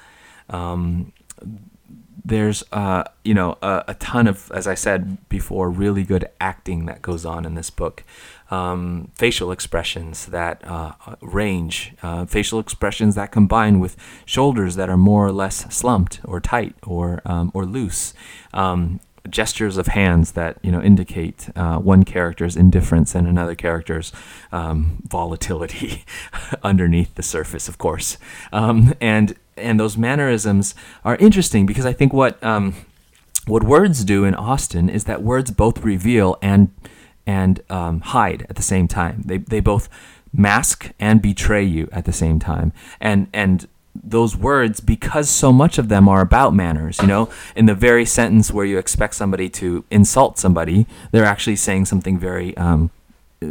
Um, 0.48 1.12
there's 2.26 2.64
uh, 2.72 3.04
you 3.24 3.34
know 3.34 3.56
a, 3.62 3.84
a, 3.88 3.94
ton 3.94 4.26
of, 4.26 4.50
as 4.52 4.66
I 4.66 4.74
said 4.74 5.28
before, 5.28 5.70
really 5.70 6.02
good 6.02 6.28
acting 6.40 6.86
that 6.86 7.00
goes 7.00 7.24
on 7.24 7.44
in 7.44 7.54
this 7.54 7.70
book. 7.70 8.02
Um, 8.50 9.10
facial 9.14 9.50
expressions 9.50 10.26
that 10.26 10.60
uh, 10.64 10.92
range, 11.20 11.94
uh, 12.02 12.26
facial 12.26 12.58
expressions 12.58 13.14
that 13.14 13.32
combine 13.32 13.80
with 13.80 13.96
shoulders 14.24 14.76
that 14.76 14.88
are 14.88 14.96
more 14.96 15.26
or 15.26 15.32
less 15.32 15.72
slumped 15.74 16.20
or 16.24 16.40
tight 16.40 16.74
or 16.84 17.22
um, 17.24 17.50
or 17.54 17.64
loose. 17.64 18.12
Um, 18.52 19.00
gestures 19.26 19.76
of 19.76 19.88
hands 19.88 20.32
that 20.32 20.58
you 20.62 20.70
know 20.70 20.82
indicate 20.82 21.48
uh, 21.56 21.78
one 21.78 22.04
character's 22.04 22.56
indifference 22.56 23.14
and 23.14 23.26
another 23.26 23.54
character's 23.54 24.12
um, 24.52 25.02
volatility 25.08 26.04
underneath 26.62 27.14
the 27.14 27.22
surface, 27.22 27.68
of 27.68 27.78
course. 27.78 28.18
Um, 28.52 28.94
and 29.00 29.36
and 29.56 29.80
those 29.80 29.96
mannerisms 29.96 30.74
are 31.04 31.16
interesting 31.16 31.66
because 31.66 31.86
I 31.86 31.92
think 31.92 32.12
what 32.12 32.42
um, 32.42 32.74
what 33.46 33.62
words 33.62 34.04
do 34.04 34.24
in 34.24 34.34
Austen 34.34 34.88
is 34.88 35.04
that 35.04 35.22
words 35.22 35.50
both 35.50 35.84
reveal 35.84 36.36
and 36.42 36.70
and 37.26 37.62
um, 37.70 38.00
hide 38.00 38.46
at 38.48 38.56
the 38.56 38.62
same 38.62 38.88
time. 38.88 39.22
They 39.24 39.38
they 39.38 39.60
both 39.60 39.88
mask 40.32 40.92
and 41.00 41.22
betray 41.22 41.64
you 41.64 41.88
at 41.92 42.04
the 42.04 42.12
same 42.12 42.38
time. 42.38 42.72
And 43.00 43.28
and 43.32 43.68
those 44.02 44.36
words 44.36 44.80
because 44.80 45.28
so 45.28 45.52
much 45.52 45.78
of 45.78 45.88
them 45.88 46.08
are 46.08 46.20
about 46.20 46.54
manners. 46.54 46.98
You 47.00 47.06
know, 47.06 47.28
in 47.54 47.66
the 47.66 47.74
very 47.74 48.04
sentence 48.04 48.52
where 48.52 48.64
you 48.64 48.78
expect 48.78 49.14
somebody 49.14 49.48
to 49.50 49.84
insult 49.90 50.38
somebody, 50.38 50.86
they're 51.12 51.24
actually 51.24 51.56
saying 51.56 51.86
something 51.86 52.18
very 52.18 52.56
um, 52.56 52.90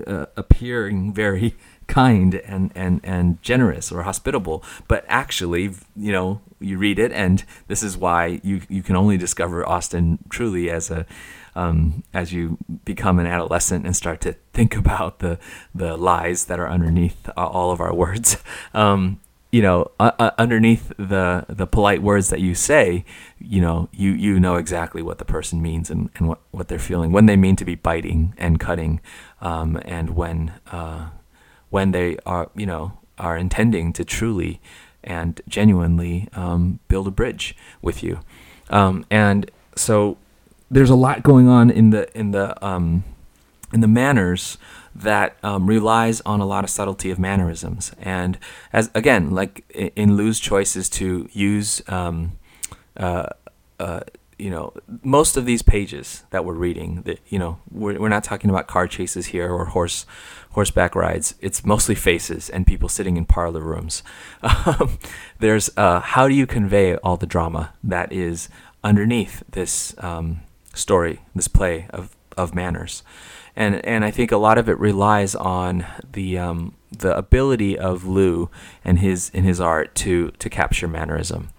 uh, 0.08 0.26
appearing 0.36 1.14
very 1.14 1.56
kind 1.88 2.36
and, 2.36 2.72
and, 2.74 3.00
and 3.04 3.42
generous 3.44 3.92
or 3.92 4.04
hospitable. 4.04 4.64
But 4.88 5.06
actually, 5.08 5.72
you 5.96 6.12
know, 6.12 6.42
you 6.60 6.78
read 6.78 6.98
it, 6.98 7.12
and 7.12 7.44
this 7.68 7.84
is 7.84 7.98
why 7.98 8.40
you, 8.44 8.62
you 8.70 8.82
can 8.82 8.96
only 8.96 9.18
discover 9.18 9.68
Austen 9.68 10.20
truly 10.30 10.70
as 10.70 10.90
a 10.90 11.06
um, 11.58 12.04
as 12.14 12.34
you 12.34 12.58
become 12.84 13.18
an 13.18 13.28
adolescent 13.28 13.86
and 13.86 13.96
start 13.96 14.20
to 14.22 14.34
think 14.54 14.76
about 14.84 15.20
the 15.20 15.40
the 15.74 15.96
lies 15.96 16.46
that 16.46 16.60
are 16.60 16.70
underneath 16.70 17.30
all 17.38 17.72
of 17.72 17.80
our 17.80 17.94
words. 17.94 18.38
Um, 18.74 19.22
you 19.56 19.62
know, 19.62 19.90
uh, 20.02 20.32
underneath 20.38 20.92
the 20.98 21.46
the 21.48 21.66
polite 21.66 22.04
words 22.04 22.28
that 22.28 22.42
you 22.42 22.54
say, 22.54 23.06
you 23.40 23.62
know, 23.62 23.88
you 23.94 24.12
you 24.12 24.38
know 24.38 24.58
exactly 24.58 25.02
what 25.02 25.18
the 25.18 25.24
person 25.24 25.62
means 25.62 25.90
and, 25.90 26.10
and 26.18 26.28
what, 26.28 26.40
what 26.52 26.68
they're 26.68 26.78
feeling 26.78 27.14
when 27.14 27.26
they 27.26 27.38
mean 27.38 27.56
to 27.56 27.64
be 27.64 27.76
biting 27.76 28.34
and 28.38 28.60
cutting, 28.60 29.00
um, 29.40 29.80
and 29.86 30.10
when 30.10 30.52
uh, 30.74 31.08
when 31.70 31.92
they 31.92 32.18
are 32.26 32.50
you 32.54 32.66
know 32.66 32.98
are 33.18 33.38
intending 33.38 33.94
to 33.94 34.04
truly 34.04 34.60
and 35.06 35.40
genuinely 35.48 36.28
um, 36.34 36.80
build 36.90 37.08
a 37.08 37.12
bridge 37.12 37.56
with 37.82 38.04
you, 38.04 38.20
um, 38.70 39.06
and 39.10 39.50
so 39.74 40.18
there's 40.70 40.90
a 40.90 40.96
lot 40.96 41.24
going 41.24 41.48
on 41.48 41.70
in 41.70 41.92
the 41.92 42.12
in 42.14 42.32
the 42.32 42.62
um, 42.62 43.06
in 43.72 43.80
the 43.80 43.88
manners 43.88 44.58
that 44.96 45.36
um, 45.44 45.68
relies 45.68 46.22
on 46.22 46.40
a 46.40 46.46
lot 46.46 46.64
of 46.64 46.70
subtlety 46.70 47.12
of 47.12 47.20
mannerisms. 47.20 47.92
And 48.00 48.40
as 48.72 48.90
again, 48.96 49.32
like 49.32 49.70
in 49.96 50.16
Liew's 50.16 50.40
choices 50.40 50.90
to 50.92 51.30
use, 51.34 51.82
um, 51.90 52.40
uh, 52.96 53.28
uh, 53.78 54.02
you 54.40 54.50
know, 54.50 54.74
most 55.04 55.36
of 55.36 55.46
these 55.46 55.62
pages 55.62 56.24
that 56.30 56.46
we're 56.46 56.54
reading, 56.54 57.02
that 57.04 57.20
you 57.28 57.38
know, 57.38 57.60
we're, 57.70 58.00
we're 58.00 58.10
not 58.10 58.24
talking 58.24 58.50
about 58.50 58.68
car 58.68 58.88
chases 58.88 59.28
here 59.28 59.52
or 59.52 59.66
horse 59.66 60.06
horseback 60.52 60.96
rides. 60.96 61.36
It's 61.42 61.66
mostly 61.66 61.96
faces 61.96 62.50
and 62.50 62.66
people 62.66 62.88
sitting 62.88 63.18
in 63.18 63.26
parlor 63.26 63.62
rooms. 63.62 64.02
Um, 64.66 64.98
there's 65.40 65.70
uh, 65.78 66.00
how 66.00 66.28
do 66.28 66.34
you 66.34 66.48
convey 66.48 66.96
all 66.98 67.18
the 67.18 67.28
drama 67.28 67.74
that 67.84 68.12
is 68.12 68.50
underneath 68.84 69.44
this 69.50 69.94
um, 70.00 70.42
story, 70.74 71.22
this 71.36 71.48
play 71.48 71.88
of 71.92 72.16
of 72.38 72.56
manners 72.56 73.04
and 73.56 73.86
and 73.86 74.04
I 74.04 74.12
think 74.12 74.32
a 74.32 74.38
lot 74.38 74.58
of 74.58 74.68
it 74.68 74.78
relies 74.80 75.36
on 75.36 75.86
the 76.12 76.38
um, 76.38 76.76
the 76.92 77.16
ability 77.16 77.78
of 77.78 78.04
Liew 78.04 78.50
and 78.84 79.00
his 79.00 79.30
in 79.30 79.44
his 79.44 79.62
art 79.62 79.96
to 79.96 80.32
to 80.32 80.50
capture 80.50 80.88
mannerism, 80.88 81.50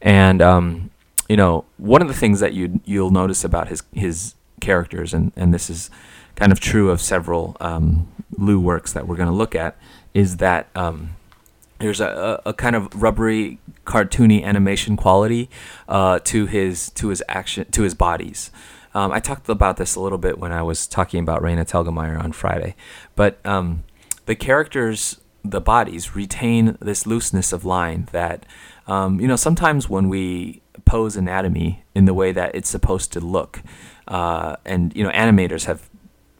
and 0.00 0.40
um, 0.40 0.90
you 1.28 1.36
know 1.36 1.64
one 1.76 2.02
of 2.02 2.08
the 2.08 2.14
things 2.14 2.40
that 2.40 2.54
you 2.54 2.80
you'll 2.84 3.10
notice 3.10 3.44
about 3.44 3.68
his 3.68 3.82
his 3.92 4.34
characters, 4.60 5.12
and 5.12 5.32
and 5.36 5.52
this 5.52 5.68
is 5.68 5.90
kind 6.36 6.52
of 6.52 6.60
true 6.60 6.90
of 6.90 7.00
several 7.00 7.56
um, 7.60 8.08
Liew 8.38 8.60
works 8.60 8.92
that 8.92 9.06
we're 9.06 9.16
going 9.16 9.28
to 9.28 9.34
look 9.34 9.54
at, 9.54 9.76
is 10.14 10.38
that 10.38 10.68
um, 10.74 11.16
there's 11.78 12.00
a, 12.00 12.40
a, 12.46 12.54
kind 12.54 12.74
of 12.74 12.88
rubbery, 13.02 13.58
cartoony 13.84 14.42
animation 14.42 14.96
quality 14.96 15.50
uh, 15.88 16.18
to 16.20 16.46
his 16.46 16.90
to 16.92 17.08
his 17.08 17.22
action 17.28 17.70
to 17.72 17.82
his 17.82 17.94
bodies. 17.94 18.50
Um, 18.94 19.12
I 19.12 19.20
talked 19.20 19.48
about 19.48 19.76
this 19.76 19.94
a 19.94 20.00
little 20.00 20.18
bit 20.18 20.38
when 20.38 20.52
I 20.52 20.62
was 20.62 20.86
talking 20.86 21.20
about 21.20 21.42
Raina 21.42 21.68
Telgemeier 21.68 22.22
on 22.22 22.32
Friday, 22.32 22.74
but 23.16 23.44
um, 23.46 23.84
the 24.26 24.34
characters, 24.34 25.20
the 25.44 25.60
bodies, 25.60 26.14
retain 26.14 26.76
this 26.80 27.06
looseness 27.06 27.52
of 27.52 27.64
line 27.64 28.08
that, 28.12 28.44
um, 28.86 29.20
you 29.20 29.26
know, 29.26 29.36
sometimes 29.36 29.88
when 29.88 30.08
we 30.08 30.60
pose 30.84 31.16
anatomy 31.16 31.84
in 31.94 32.04
the 32.04 32.14
way 32.14 32.32
that 32.32 32.54
it's 32.54 32.68
supposed 32.68 33.12
to 33.12 33.20
look, 33.20 33.62
uh, 34.08 34.56
and 34.64 34.94
you 34.94 35.02
know, 35.02 35.10
animators 35.10 35.64
have 35.64 35.88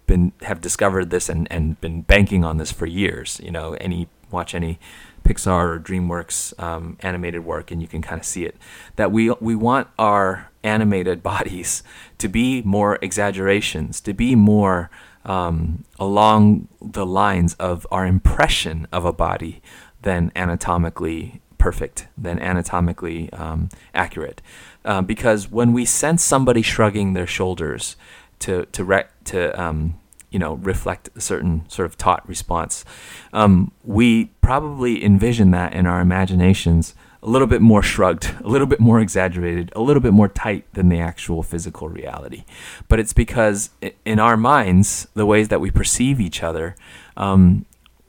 been 0.07 0.33
have 0.43 0.61
discovered 0.61 1.11
this 1.11 1.29
and, 1.29 1.49
and 1.51 1.81
been 1.81 2.03
banking 2.03 2.45
on 2.45 2.59
this 2.59 2.71
for 2.71 2.87
years. 2.87 3.41
You 3.43 3.51
know, 3.51 3.75
any 3.75 4.09
watch 4.31 4.55
any 4.55 4.79
Pixar 5.23 5.77
or 5.77 5.79
DreamWorks 5.79 6.61
um, 6.63 6.97
animated 7.01 7.45
work, 7.45 7.71
and 7.71 7.81
you 7.81 7.89
can 7.89 8.03
kind 8.03 8.21
of 8.21 8.27
see 8.27 8.45
it. 8.45 8.57
That 8.97 9.13
we 9.13 9.31
we 9.41 9.55
want 9.55 9.89
our 9.99 10.51
animated 10.63 11.23
bodies 11.33 11.83
to 12.19 12.29
be 12.29 12.63
more 12.63 12.99
exaggerations, 13.03 14.01
to 14.03 14.13
be 14.13 14.35
more 14.35 14.91
um, 15.25 15.85
along 15.99 16.69
the 16.81 17.07
lines 17.07 17.55
of 17.55 17.87
our 17.91 18.07
impression 18.07 18.87
of 18.93 19.05
a 19.05 19.13
body 19.13 19.63
than 20.03 20.33
anatomically 20.35 21.41
perfect, 21.59 22.09
than 22.19 22.41
anatomically 22.41 23.33
um, 23.33 23.69
accurate. 23.95 24.43
Uh, 24.85 25.01
because 25.01 25.49
when 25.49 25.73
we 25.73 25.85
sense 25.85 26.25
somebody 26.25 26.61
shrugging 26.61 27.13
their 27.13 27.27
shoulders 27.27 27.97
to 28.41 28.67
to 28.67 28.83
re- 28.83 29.05
to 29.25 29.61
um, 29.61 29.95
you 30.33 30.39
know 30.39 30.55
reflect 30.55 31.11
a 31.15 31.21
certain 31.21 31.69
sort 31.69 31.87
of 31.87 31.97
taught 31.97 32.27
response. 32.29 32.85
Um, 33.33 33.73
we 33.85 34.27
probably 34.41 35.05
envision 35.05 35.51
that 35.53 35.75
in 35.75 35.87
our 35.87 36.01
imaginations 36.01 36.95
a 37.23 37.29
little 37.29 37.47
bit 37.47 37.63
more 37.63 37.83
shrugged, 37.83 38.35
a 38.43 38.49
little 38.49 38.67
bit 38.67 38.81
more 38.81 39.01
exaggerated, 39.01 39.73
a 39.77 39.81
little 39.81 40.03
bit 40.03 40.13
more 40.13 40.29
tight 40.29 40.65
than 40.75 40.89
the 40.89 40.99
actual 40.99 41.43
physical 41.43 41.89
reality. 41.89 42.45
But 42.89 42.99
it's 42.99 43.13
because 43.13 43.71
in 44.05 44.19
our 44.19 44.37
minds, 44.37 45.07
the 45.15 45.25
ways 45.25 45.49
that 45.49 45.61
we 45.61 45.71
perceive 45.71 46.21
each 46.21 46.43
other, 46.43 46.75
um, 47.17 47.65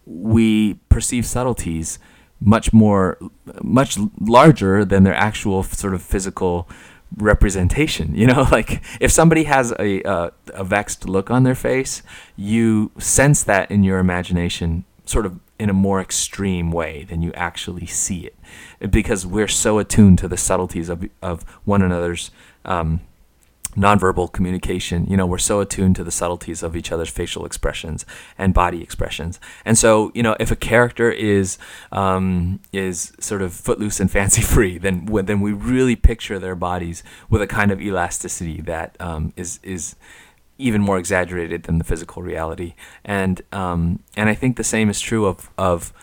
we 0.05 0.75
perceive 0.89 1.25
subtleties 1.25 1.99
much 2.39 2.73
more, 2.73 3.17
much 3.61 3.97
larger 4.19 4.83
than 4.83 5.03
their 5.03 5.15
actual 5.15 5.63
sort 5.63 5.93
of 5.93 6.01
physical 6.01 6.67
representation. 7.17 8.15
You 8.15 8.27
know, 8.27 8.47
like 8.51 8.83
if 8.99 9.11
somebody 9.11 9.43
has 9.43 9.71
a, 9.79 10.01
a, 10.03 10.31
a 10.53 10.63
vexed 10.63 11.07
look 11.07 11.29
on 11.31 11.43
their 11.43 11.55
face, 11.55 12.03
you 12.35 12.91
sense 12.97 13.43
that 13.43 13.69
in 13.71 13.83
your 13.83 13.99
imagination, 13.99 14.85
sort 15.05 15.25
of 15.25 15.39
in 15.59 15.69
a 15.69 15.73
more 15.73 16.01
extreme 16.01 16.71
way 16.71 17.03
than 17.03 17.21
you 17.21 17.31
actually 17.33 17.85
see 17.85 18.25
it, 18.25 18.35
because 18.91 19.25
we're 19.25 19.47
so 19.47 19.79
attuned 19.79 20.19
to 20.19 20.27
the 20.27 20.37
subtleties 20.37 20.89
of 20.89 21.07
of 21.21 21.43
one 21.65 21.81
another's. 21.81 22.31
Um, 22.65 23.01
nonverbal 23.75 24.31
communication. 24.31 25.05
You 25.07 25.17
know, 25.17 25.25
we're 25.25 25.37
so 25.37 25.59
attuned 25.59 25.95
to 25.97 26.03
the 26.03 26.11
subtleties 26.11 26.63
of 26.63 26.75
each 26.75 26.91
other's 26.91 27.09
facial 27.09 27.45
expressions 27.45 28.05
and 28.37 28.53
body 28.53 28.81
expressions. 28.81 29.39
And 29.65 29.77
so, 29.77 30.11
you 30.13 30.23
know, 30.23 30.35
if 30.39 30.51
a 30.51 30.55
character 30.55 31.11
is 31.11 31.57
um, 31.91 32.59
is 32.71 33.13
sort 33.19 33.41
of 33.41 33.53
footloose 33.53 33.99
and 33.99 34.09
fancy 34.19 34.41
free, 34.41 34.77
then 34.77 35.05
then 35.23 35.41
we 35.41 35.53
really 35.53 35.95
picture 35.95 36.39
their 36.39 36.55
bodies 36.55 37.03
with 37.29 37.41
a 37.41 37.47
kind 37.47 37.71
of 37.71 37.81
elasticity 37.81 38.61
that 38.61 38.95
um, 38.99 39.33
is 39.35 39.59
is 39.63 39.95
even 40.57 40.81
more 40.81 40.97
exaggerated 40.97 41.63
than 41.63 41.77
the 41.77 41.83
physical 41.83 42.21
reality. 42.21 42.75
And 43.03 43.41
um, 43.51 43.99
and 44.15 44.29
I 44.29 44.35
think 44.35 44.57
the 44.57 44.63
same 44.63 44.89
is 44.89 44.99
true 45.01 45.25
of 45.25 45.49
of 45.57 45.93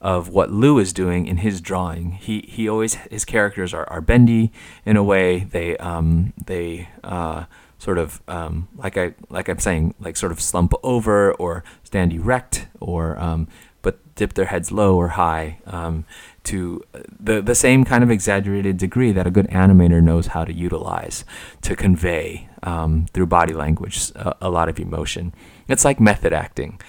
of 0.00 0.28
what 0.28 0.50
Liew 0.50 0.80
is 0.80 0.92
doing 0.92 1.26
in 1.26 1.38
his 1.38 1.60
drawing. 1.60 2.12
He 2.12 2.44
he 2.48 2.68
always 2.68 2.94
his 2.94 3.24
characters 3.24 3.74
are, 3.74 3.88
are 3.90 4.00
bendy 4.00 4.52
in 4.84 4.96
a 4.96 5.02
way. 5.02 5.40
They 5.40 5.76
um 5.78 6.32
they 6.46 6.88
uh 7.02 7.44
sort 7.78 7.98
of 7.98 8.22
um 8.28 8.68
like 8.76 8.96
I 8.96 9.14
like 9.28 9.48
I'm 9.48 9.58
saying 9.58 9.94
like 9.98 10.16
sort 10.16 10.32
of 10.32 10.40
slump 10.40 10.72
over 10.82 11.32
or 11.34 11.64
stand 11.84 12.12
erect 12.12 12.66
or 12.80 13.18
um 13.18 13.48
but 13.82 13.98
dip 14.14 14.34
their 14.34 14.46
heads 14.46 14.70
low 14.72 14.96
or 14.96 15.08
high 15.08 15.58
um 15.66 16.04
to 16.44 16.82
the 17.20 17.42
the 17.42 17.54
same 17.54 17.84
kind 17.84 18.02
of 18.02 18.10
exaggerated 18.10 18.78
degree 18.78 19.12
that 19.12 19.26
a 19.26 19.30
good 19.30 19.46
animator 19.48 20.02
knows 20.02 20.28
how 20.28 20.44
to 20.44 20.52
utilize 20.52 21.24
to 21.62 21.76
convey 21.76 22.48
um, 22.62 23.06
through 23.12 23.26
body 23.26 23.52
language 23.52 24.10
a, 24.14 24.34
a 24.42 24.50
lot 24.50 24.68
of 24.68 24.78
emotion. 24.80 25.34
It's 25.68 25.84
like 25.84 26.00
method 26.00 26.32
acting. 26.32 26.80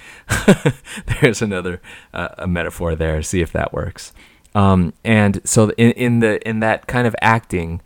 There's 1.22 1.42
another 1.42 1.82
uh, 2.13 2.30
a 2.38 2.48
metaphor 2.48 2.96
there. 2.96 3.22
See 3.22 3.42
if 3.42 3.52
that 3.52 3.74
works. 3.74 4.13
Um, 4.56 4.94
and 5.04 5.42
so 5.44 5.70
in, 5.72 5.92
in 5.92 6.20
the 6.20 6.48
in 6.48 6.60
that 6.62 6.88
kind 6.88 7.06
of 7.06 7.15
acting, 7.22 7.82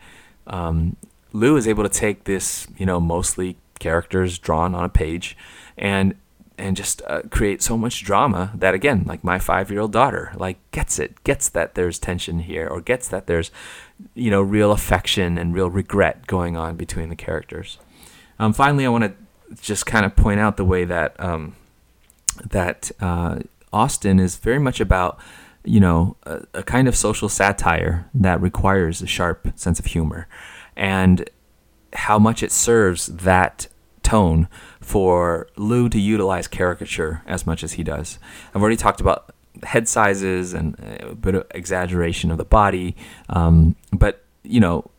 um, 0.47 0.95
Liew 1.33 1.57
is 1.57 1.67
able 1.67 1.83
to 1.83 1.89
take 1.89 2.23
this, 2.25 2.67
you 2.77 2.85
know, 2.85 2.99
mostly 2.99 3.57
characters 3.79 4.37
drawn 4.37 4.73
on 4.75 4.83
a 4.85 4.89
page, 4.89 5.35
and 5.77 6.15
and 6.57 6.77
just 6.77 7.01
uh, 7.07 7.23
create 7.29 7.61
so 7.61 7.77
much 7.77 8.03
drama 8.03 8.51
that 8.55 8.73
again, 8.73 9.03
like 9.05 9.23
my 9.23 9.39
five 9.39 9.71
year 9.71 9.81
old 9.81 9.91
daughter, 9.91 10.31
like 10.37 10.57
gets 10.71 10.99
it, 10.99 11.23
gets 11.23 11.49
that 11.49 11.75
there's 11.75 11.99
tension 11.99 12.39
here, 12.39 12.67
or 12.67 12.79
gets 12.79 13.07
that 13.07 13.27
there's, 13.27 13.51
you 14.13 14.29
know, 14.29 14.41
real 14.41 14.71
affection 14.71 15.37
and 15.37 15.53
real 15.53 15.69
regret 15.69 16.27
going 16.27 16.55
on 16.55 16.75
between 16.75 17.09
the 17.09 17.15
characters. 17.15 17.79
Um, 18.39 18.53
finally, 18.53 18.85
I 18.85 18.89
want 18.89 19.03
to 19.03 19.13
just 19.61 19.85
kind 19.85 20.05
of 20.05 20.15
point 20.15 20.39
out 20.39 20.57
the 20.57 20.65
way 20.65 20.85
that 20.85 21.19
um, 21.19 21.55
that 22.49 22.91
uh, 22.99 23.39
Austen 23.71 24.19
is 24.19 24.37
very 24.37 24.59
much 24.59 24.79
about 24.79 25.19
you 25.63 25.79
know 25.79 26.15
a, 26.23 26.41
a, 26.53 26.63
kind 26.63 26.87
of 26.87 26.95
social 26.95 27.29
satire 27.29 28.09
that 28.13 28.41
requires 28.41 29.01
a 29.01 29.07
sharp 29.07 29.47
sense 29.55 29.79
of 29.79 29.85
humor, 29.85 30.27
and 30.75 31.29
how 31.93 32.19
much 32.19 32.43
it 32.43 32.51
serves 32.51 33.07
that 33.07 33.67
tone 34.01 34.47
for 34.81 35.47
Liew 35.57 35.89
to 35.89 35.99
utilize 35.99 36.47
caricature 36.47 37.21
as 37.25 37.47
much 37.47 37.63
as 37.63 37.73
he 37.73 37.83
does. 37.83 38.19
I've 38.53 38.61
already 38.61 38.75
talked 38.77 38.99
about 38.99 39.33
head 39.63 39.87
sizes 39.87 40.53
and 40.53 40.75
a 40.79 41.15
bit 41.15 41.35
of 41.35 41.45
exaggeration 41.51 42.31
of 42.31 42.37
the 42.37 42.45
body. 42.45 42.95
Um, 43.29 43.75
but 43.91 44.23
you 44.43 44.59
know, 44.59 44.89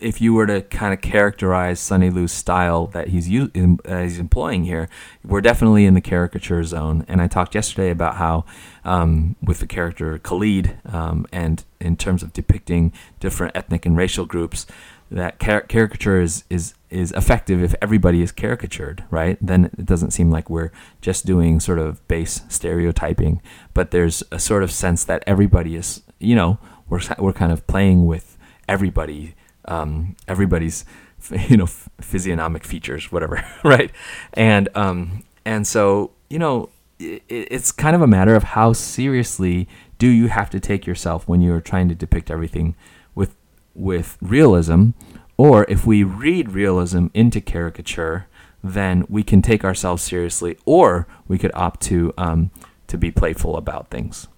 if 0.00 0.20
you 0.20 0.34
were 0.34 0.46
to 0.46 0.62
kind 0.62 0.92
of 0.92 1.00
characterize 1.00 1.78
Sonny 1.78 2.10
Liew's 2.10 2.32
style 2.32 2.88
that 2.88 3.08
he's 3.08 3.28
u- 3.28 3.50
uh, 3.86 4.02
he's 4.02 4.18
employing 4.18 4.64
here, 4.64 4.88
we're 5.24 5.40
definitely 5.40 5.86
in 5.86 5.94
the 5.94 6.00
caricature 6.00 6.64
zone. 6.64 7.04
And 7.06 7.22
I 7.22 7.28
talked 7.28 7.54
yesterday 7.54 7.90
about 7.90 8.16
how 8.16 8.44
um, 8.84 9.36
with 9.42 9.60
the 9.60 9.66
character 9.66 10.18
Khalid, 10.18 10.76
um, 10.86 11.26
and 11.32 11.64
in 11.80 11.96
terms 11.96 12.22
of 12.22 12.32
depicting 12.32 12.92
different 13.20 13.56
ethnic 13.56 13.86
and 13.86 13.96
racial 13.96 14.26
groups, 14.26 14.66
that 15.10 15.38
car- 15.38 15.60
caricature 15.60 16.20
is, 16.20 16.44
is 16.50 16.74
is 16.90 17.12
effective 17.12 17.62
if 17.62 17.74
everybody 17.80 18.22
is 18.22 18.32
caricatured, 18.32 19.04
right? 19.10 19.38
Then 19.40 19.66
it 19.78 19.86
doesn't 19.86 20.10
seem 20.10 20.30
like 20.30 20.50
we're 20.50 20.72
just 21.00 21.24
doing 21.24 21.60
sort 21.60 21.78
of 21.78 22.06
base 22.08 22.42
stereotyping, 22.48 23.40
but 23.74 23.92
there's 23.92 24.22
a 24.32 24.38
sort 24.38 24.62
of 24.62 24.72
sense 24.72 25.04
that 25.04 25.22
everybody 25.26 25.76
is, 25.76 26.02
you 26.18 26.34
know, 26.34 26.58
we're 26.88 27.00
we're 27.18 27.32
kind 27.32 27.52
of 27.52 27.66
playing 27.68 28.06
with 28.06 28.36
everybody 28.68 29.34
um, 29.66 30.16
everybody's 30.28 30.84
you 31.48 31.56
know 31.56 31.66
physiognomic 31.66 32.64
features, 32.64 33.12
whatever, 33.12 33.44
right? 33.64 33.90
And 34.34 34.68
um, 34.74 35.24
and 35.44 35.66
so 35.66 36.12
you 36.28 36.38
know 36.38 36.70
it, 36.98 37.22
it's 37.28 37.72
kind 37.72 37.94
of 37.94 38.02
a 38.02 38.06
matter 38.06 38.34
of 38.34 38.42
how 38.42 38.72
seriously 38.72 39.68
do 39.98 40.08
you 40.08 40.28
have 40.28 40.50
to 40.50 40.60
take 40.60 40.86
yourself 40.86 41.28
when 41.28 41.40
you're 41.40 41.60
trying 41.60 41.88
to 41.88 41.94
depict 41.94 42.30
everything 42.30 42.74
with 43.14 43.36
with 43.74 44.18
realism, 44.20 44.90
or 45.36 45.64
if 45.68 45.86
we 45.86 46.04
read 46.04 46.50
realism 46.50 47.06
into 47.14 47.40
caricature, 47.40 48.26
then 48.62 49.04
we 49.08 49.22
can 49.22 49.42
take 49.42 49.64
ourselves 49.64 50.02
seriously, 50.02 50.56
or 50.64 51.06
we 51.28 51.38
could 51.38 51.52
opt 51.54 51.80
to 51.82 52.12
um, 52.18 52.50
to 52.88 52.98
be 52.98 53.10
playful 53.10 53.56
about 53.56 53.90
things. 53.90 54.28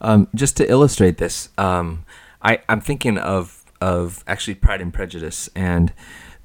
Um, 0.00 0.28
just 0.34 0.56
to 0.58 0.70
illustrate 0.70 1.18
this, 1.18 1.48
um, 1.56 2.04
I, 2.42 2.60
I'm 2.68 2.80
thinking 2.80 3.16
of 3.16 3.63
of 3.84 4.24
actually 4.26 4.54
Pride 4.54 4.80
and 4.80 4.94
Prejudice, 4.94 5.50
and 5.54 5.92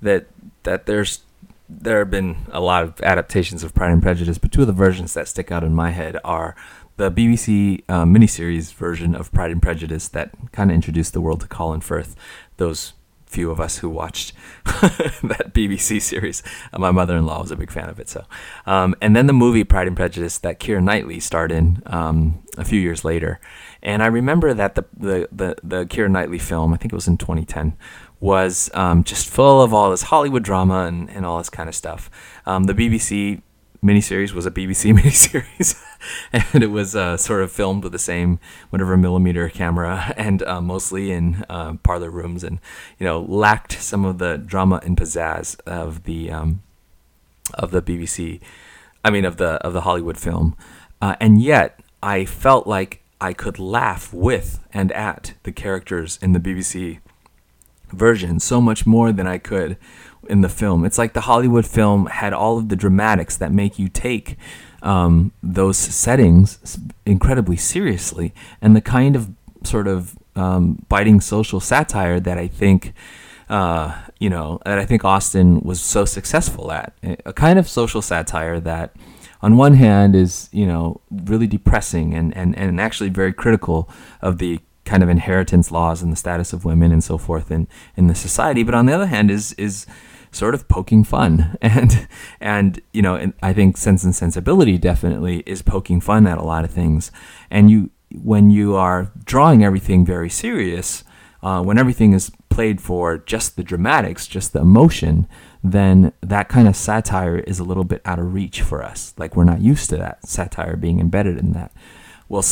that 0.01 0.25
that 0.63 0.85
there's 0.87 1.21
there 1.69 1.99
have 1.99 2.11
been 2.11 2.35
a 2.51 2.59
lot 2.59 2.83
of 2.83 2.99
adaptations 3.01 3.63
of 3.63 3.73
Pride 3.73 3.91
and 3.91 4.01
Prejudice, 4.01 4.37
but 4.37 4.51
two 4.51 4.61
of 4.61 4.67
the 4.67 4.73
versions 4.73 5.13
that 5.13 5.29
stick 5.29 5.49
out 5.49 5.63
in 5.63 5.73
my 5.73 5.91
head 5.91 6.17
are 6.25 6.53
the 6.97 7.09
BBC 7.09 7.83
uh, 7.87 8.03
miniseries 8.03 8.73
version 8.73 9.15
of 9.15 9.31
Pride 9.31 9.51
and 9.51 9.61
Prejudice 9.61 10.09
that 10.09 10.31
kind 10.51 10.69
of 10.69 10.75
introduced 10.75 11.13
the 11.13 11.21
world 11.21 11.39
to 11.39 11.47
Colin 11.47 11.79
Firth. 11.79 12.13
Those 12.57 12.91
few 13.29 13.51
of 13.51 13.59
us 13.59 13.77
who 13.77 13.89
watched 13.89 14.33
that 14.65 15.51
BBC 15.53 16.01
series. 16.01 16.43
Uh, 16.73 16.79
my 16.79 16.91
mother-in-law 16.91 17.41
was 17.41 17.51
a 17.51 17.55
big 17.55 17.71
fan 17.71 17.87
of 17.87 17.99
it. 17.99 18.09
So, 18.09 18.25
um, 18.65 18.95
and 19.01 19.15
then 19.15 19.27
the 19.27 19.33
movie 19.33 19.63
Pride 19.63 19.87
and 19.87 19.95
Prejudice 19.95 20.39
that 20.39 20.59
Keira 20.59 20.83
Knightley 20.83 21.19
starred 21.19 21.51
in 21.51 21.81
um, 21.85 22.43
a 22.57 22.65
few 22.65 22.81
years 22.81 23.05
later. 23.05 23.39
And 23.81 24.03
I 24.03 24.07
remember 24.07 24.53
that 24.53 24.75
the 24.75 24.85
the 24.97 25.29
the, 25.31 25.55
the 25.63 25.85
Keira 25.85 26.11
Knightley 26.11 26.39
film, 26.39 26.73
I 26.73 26.77
think 26.77 26.91
it 26.91 26.95
was 26.95 27.07
in 27.07 27.17
2010, 27.17 27.77
was 28.19 28.69
um, 28.73 29.03
just 29.03 29.29
full 29.29 29.61
of 29.61 29.73
all 29.73 29.91
this 29.91 30.03
Hollywood 30.03 30.43
drama 30.43 30.85
and, 30.85 31.09
and 31.09 31.25
all 31.25 31.37
this 31.37 31.49
kind 31.49 31.69
of 31.69 31.75
stuff. 31.75 32.09
Um, 32.45 32.65
the 32.65 32.73
BBC 32.73 33.41
miniseries 33.83 34.33
was 34.33 34.45
a 34.45 34.51
BBC 34.51 34.93
miniseries, 34.97 35.81
and 36.33 36.63
it 36.63 36.71
was 36.71 36.95
uh, 36.95 37.17
sort 37.17 37.41
of 37.41 37.51
filmed 37.51 37.83
with 37.83 37.91
the 37.91 37.99
same 37.99 38.39
whatever 38.69 38.97
millimeter 38.97 39.49
camera, 39.49 40.13
and 40.17 40.43
uh, 40.43 40.61
mostly 40.61 41.11
in 41.11 41.45
uh, 41.49 41.73
parlor 41.83 42.09
rooms, 42.09 42.43
and 42.43 42.59
you 42.97 43.05
know 43.05 43.21
lacked 43.21 43.73
some 43.73 44.05
of 44.05 44.17
the 44.17 44.37
drama 44.37 44.81
and 44.83 44.97
pizzazz 44.97 45.59
of 45.65 46.03
the 46.03 46.31
um, 46.31 46.61
of 47.53 47.71
the 47.71 47.81
BBC, 47.81 48.39
I 49.03 49.09
mean 49.09 49.25
of 49.25 49.37
the 49.37 49.53
of 49.65 49.73
the 49.73 49.81
Hollywood 49.81 50.17
film, 50.17 50.55
uh, 51.01 51.15
and 51.19 51.41
yet 51.41 51.79
I 52.01 52.25
felt 52.25 52.67
like 52.67 53.03
I 53.21 53.33
could 53.33 53.59
laugh 53.59 54.13
with 54.13 54.59
and 54.73 54.91
at 54.93 55.33
the 55.43 55.51
characters 55.51 56.17
in 56.21 56.33
the 56.33 56.39
BBC 56.39 56.99
version 57.91 58.39
so 58.39 58.61
much 58.61 58.85
more 58.85 59.11
than 59.11 59.27
I 59.27 59.37
could 59.37 59.77
in 60.29 60.41
the 60.41 60.49
film. 60.49 60.85
It's 60.85 60.97
like 60.97 61.13
the 61.13 61.21
Hollywood 61.21 61.65
film 61.65 62.05
had 62.05 62.33
all 62.33 62.57
of 62.57 62.69
the 62.69 62.75
dramatics 62.75 63.35
that 63.37 63.51
make 63.51 63.79
you 63.79 63.89
take 63.89 64.37
um, 64.81 65.31
those 65.43 65.77
settings 65.77 66.79
incredibly 67.05 67.57
seriously, 67.57 68.33
and 68.61 68.75
the 68.75 68.81
kind 68.81 69.15
of 69.15 69.29
sort 69.63 69.87
of 69.87 70.17
um, 70.35 70.85
biting 70.89 71.21
social 71.21 71.59
satire 71.59 72.19
that 72.19 72.37
I 72.37 72.47
think. 72.47 72.93
Uh, 73.49 73.99
you 74.19 74.29
know, 74.29 74.59
that 74.63 74.77
I 74.77 74.85
think 74.85 75.03
Austen 75.03 75.61
was 75.61 75.81
so 75.81 76.05
successful 76.05 76.71
at. 76.71 76.93
A 77.25 77.33
kind 77.33 77.57
of 77.57 77.67
social 77.67 77.99
satire 77.99 78.59
that, 78.59 78.95
on 79.41 79.57
one 79.57 79.73
hand, 79.73 80.15
is, 80.15 80.49
you 80.51 80.67
know, 80.67 81.01
really 81.09 81.47
depressing 81.47 82.13
and, 82.13 82.35
and, 82.37 82.55
and 82.55 82.79
actually 82.79 83.09
very 83.09 83.33
critical 83.33 83.89
of 84.21 84.37
the 84.37 84.59
kind 84.85 85.01
of 85.01 85.09
inheritance 85.09 85.71
laws 85.71 86.03
and 86.03 86.11
the 86.11 86.15
status 86.15 86.53
of 86.53 86.63
women 86.63 86.91
and 86.91 87.03
so 87.03 87.17
forth 87.17 87.49
in, 87.49 87.67
in 87.97 88.05
the 88.05 88.13
society. 88.13 88.61
But 88.61 88.75
on 88.75 88.85
the 88.85 88.93
other 88.93 89.07
hand, 89.07 89.31
is, 89.31 89.53
is 89.53 89.87
sort 90.31 90.53
of 90.53 90.67
poking 90.67 91.03
fun. 91.03 91.57
And 91.61 92.07
and 92.39 92.81
you 92.93 93.01
know 93.01 93.15
and 93.15 93.33
I 93.41 93.53
think 93.53 93.77
Sense 93.77 94.03
and 94.03 94.15
Sensibility 94.15 94.77
definitely 94.77 95.43
is 95.45 95.61
poking 95.61 96.01
fun 96.01 96.25
at 96.27 96.37
a 96.37 96.43
lot 96.43 96.65
of 96.65 96.71
things. 96.71 97.11
And 97.51 97.69
you 97.69 97.91
when 98.11 98.49
you 98.49 98.75
are 98.75 99.11
drawing 99.23 99.63
everything 99.63 100.05
very 100.05 100.29
serious 100.29 101.03
uh, 101.43 101.61
when 101.61 101.77
everything 101.77 102.13
is 102.13 102.31
played 102.49 102.81
for 102.81 103.19
just 103.19 103.55
the 103.55 103.63
dramatics 103.63 104.25
just 104.25 104.51
the 104.51 104.59
emotion 104.59 105.27
then 105.63 106.11
that 106.21 106.49
kind 106.49 106.67
of 106.67 106.75
satire 106.75 107.37
is 107.37 107.59
a 107.59 107.63
little 107.63 107.83
bit 107.83 108.01
out 108.05 108.19
of 108.19 108.33
reach 108.33 108.61
for 108.61 108.83
us. 108.83 109.13
Like 109.17 109.35
we're 109.35 109.43
not 109.43 109.61
used 109.61 109.89
to 109.89 109.97
that 109.97 110.25
satire 110.27 110.75
being 110.75 110.99
embedded 110.99 111.37
in 111.37 111.51
that. 111.53 111.71
Well 112.27 112.43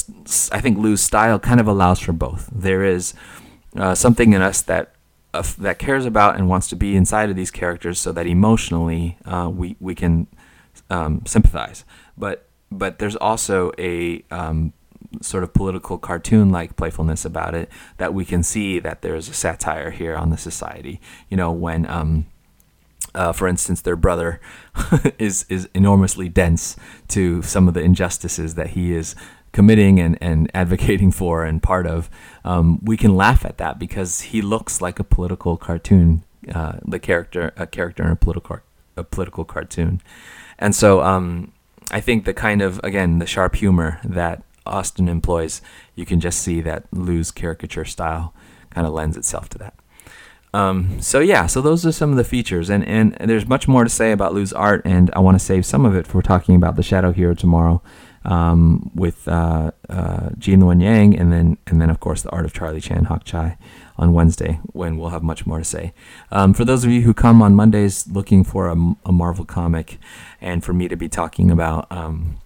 I 0.51 0.61
think 0.61 0.77
Liew's 0.77 1.01
style 1.01 1.39
kind 1.39 1.59
of 1.59 1.67
allows 1.67 1.99
for 1.99 2.13
both. 2.13 2.49
There 2.51 2.83
is 2.83 3.13
uh, 3.75 3.95
something 3.95 4.33
in 4.33 4.41
us 4.41 4.61
that 4.63 4.93
that 5.31 5.79
cares 5.79 6.05
about 6.05 6.35
and 6.35 6.49
wants 6.49 6.67
to 6.69 6.75
be 6.75 6.95
inside 6.95 7.29
of 7.29 7.35
these 7.35 7.51
characters 7.51 7.99
so 7.99 8.11
that 8.11 8.25
emotionally 8.25 9.17
uh, 9.25 9.49
we 9.53 9.75
we 9.79 9.95
can 9.95 10.27
um, 10.89 11.23
sympathize. 11.25 11.85
But 12.17 12.47
but 12.71 12.99
there's 12.99 13.15
also 13.15 13.71
a 13.77 14.23
um, 14.31 14.73
sort 15.21 15.43
of 15.43 15.53
political 15.53 15.97
cartoon 15.97 16.51
like 16.51 16.75
playfulness 16.75 17.25
about 17.25 17.55
it 17.55 17.69
that 17.97 18.13
we 18.13 18.25
can 18.25 18.43
see 18.43 18.79
that 18.79 19.01
there's 19.01 19.29
a 19.29 19.33
satire 19.33 19.91
here 19.91 20.15
on 20.15 20.29
the 20.29 20.37
society. 20.37 20.99
You 21.29 21.37
know 21.37 21.51
when. 21.51 21.89
Um, 21.89 22.27
uh, 23.15 23.31
for 23.31 23.47
instance, 23.47 23.81
their 23.81 23.95
brother 23.95 24.39
is 25.17 25.45
is 25.49 25.67
enormously 25.73 26.29
dense 26.29 26.75
to 27.07 27.41
some 27.41 27.67
of 27.67 27.73
the 27.73 27.79
injustices 27.79 28.53
that 28.55 28.71
he 28.71 28.93
is 28.93 29.15
committing 29.57 29.99
and, 29.99 30.15
and 30.21 30.51
advocating 30.53 31.11
for 31.11 31.43
and 31.43 31.63
part 31.63 31.87
of, 31.87 32.11
um, 32.45 32.79
we 32.83 32.95
can 32.95 33.15
laugh 33.15 33.43
at 33.43 33.57
that 33.57 33.79
because 33.79 34.21
he 34.21 34.39
looks 34.39 34.81
like 34.81 34.99
a 34.99 35.03
political 35.03 35.57
cartoon, 35.57 36.23
uh, 36.53 36.73
the 36.85 36.99
character, 36.99 37.51
a 37.57 37.65
character 37.65 38.03
in 38.03 38.11
a 38.11 38.15
political, 38.15 38.59
a 38.95 39.03
political 39.03 39.43
cartoon. 39.43 39.99
And 40.59 40.75
so 40.75 41.01
um, 41.01 41.53
I 41.89 41.99
think 41.99 42.25
the 42.25 42.35
kind 42.35 42.61
of, 42.61 42.79
again, 42.83 43.17
the 43.17 43.25
sharp 43.25 43.55
humor 43.55 43.99
that 44.03 44.43
Austen 44.67 45.09
employs, 45.09 45.59
you 45.95 46.05
can 46.05 46.19
just 46.19 46.39
see 46.39 46.61
that 46.61 46.83
Liew's 46.91 47.31
caricature 47.31 47.85
style 47.85 48.35
kind 48.69 48.85
of 48.85 48.93
lends 48.93 49.17
itself 49.17 49.49
to 49.49 49.57
that. 49.57 49.73
Um, 50.53 51.01
so 51.01 51.19
yeah, 51.19 51.47
so 51.47 51.61
those 51.61 51.83
are 51.83 51.91
some 51.91 52.11
of 52.11 52.17
the 52.17 52.23
features, 52.23 52.69
and, 52.69 52.85
and 52.85 53.17
there's 53.19 53.47
much 53.47 53.67
more 53.67 53.83
to 53.83 53.89
say 53.89 54.11
about 54.11 54.35
Liew's 54.35 54.53
art, 54.53 54.83
and 54.85 55.09
I 55.13 55.19
want 55.19 55.33
to 55.39 55.43
save 55.43 55.65
some 55.65 55.83
of 55.83 55.95
it 55.95 56.05
for 56.05 56.21
talking 56.21 56.55
about 56.55 56.75
the 56.75 56.83
Shadow 56.83 57.11
Hero 57.11 57.33
tomorrow 57.33 57.81
um, 58.27 58.91
with 58.93 59.27
uh, 59.27 59.71
uh, 59.89 60.29
Gene 60.37 60.59
Luen 60.59 60.83
Yang, 60.83 61.17
and 61.17 61.31
then 61.31 61.57
and 61.65 61.81
then 61.81 61.89
of 61.89 61.99
course 61.99 62.21
the 62.21 62.29
Art 62.29 62.45
of 62.45 62.53
Charlie 62.53 62.81
Chan 62.81 63.05
Hock 63.05 63.23
Chye 63.23 63.57
on 63.97 64.13
Wednesday, 64.13 64.59
when 64.73 64.97
we'll 64.97 65.09
have 65.09 65.23
much 65.23 65.47
more 65.47 65.57
to 65.57 65.63
say. 65.63 65.93
Um, 66.31 66.53
for 66.53 66.63
those 66.63 66.83
of 66.83 66.91
you 66.91 67.01
who 67.01 67.13
come 67.13 67.41
on 67.41 67.55
Mondays 67.55 68.07
looking 68.07 68.43
for 68.43 68.67
a, 68.67 68.75
a 69.05 69.11
Marvel 69.11 69.45
comic, 69.45 69.97
and 70.39 70.63
for 70.63 70.73
me 70.73 70.87
to 70.87 70.95
be 70.95 71.09
talking 71.09 71.49
about, 71.49 71.91
um, 71.91 72.37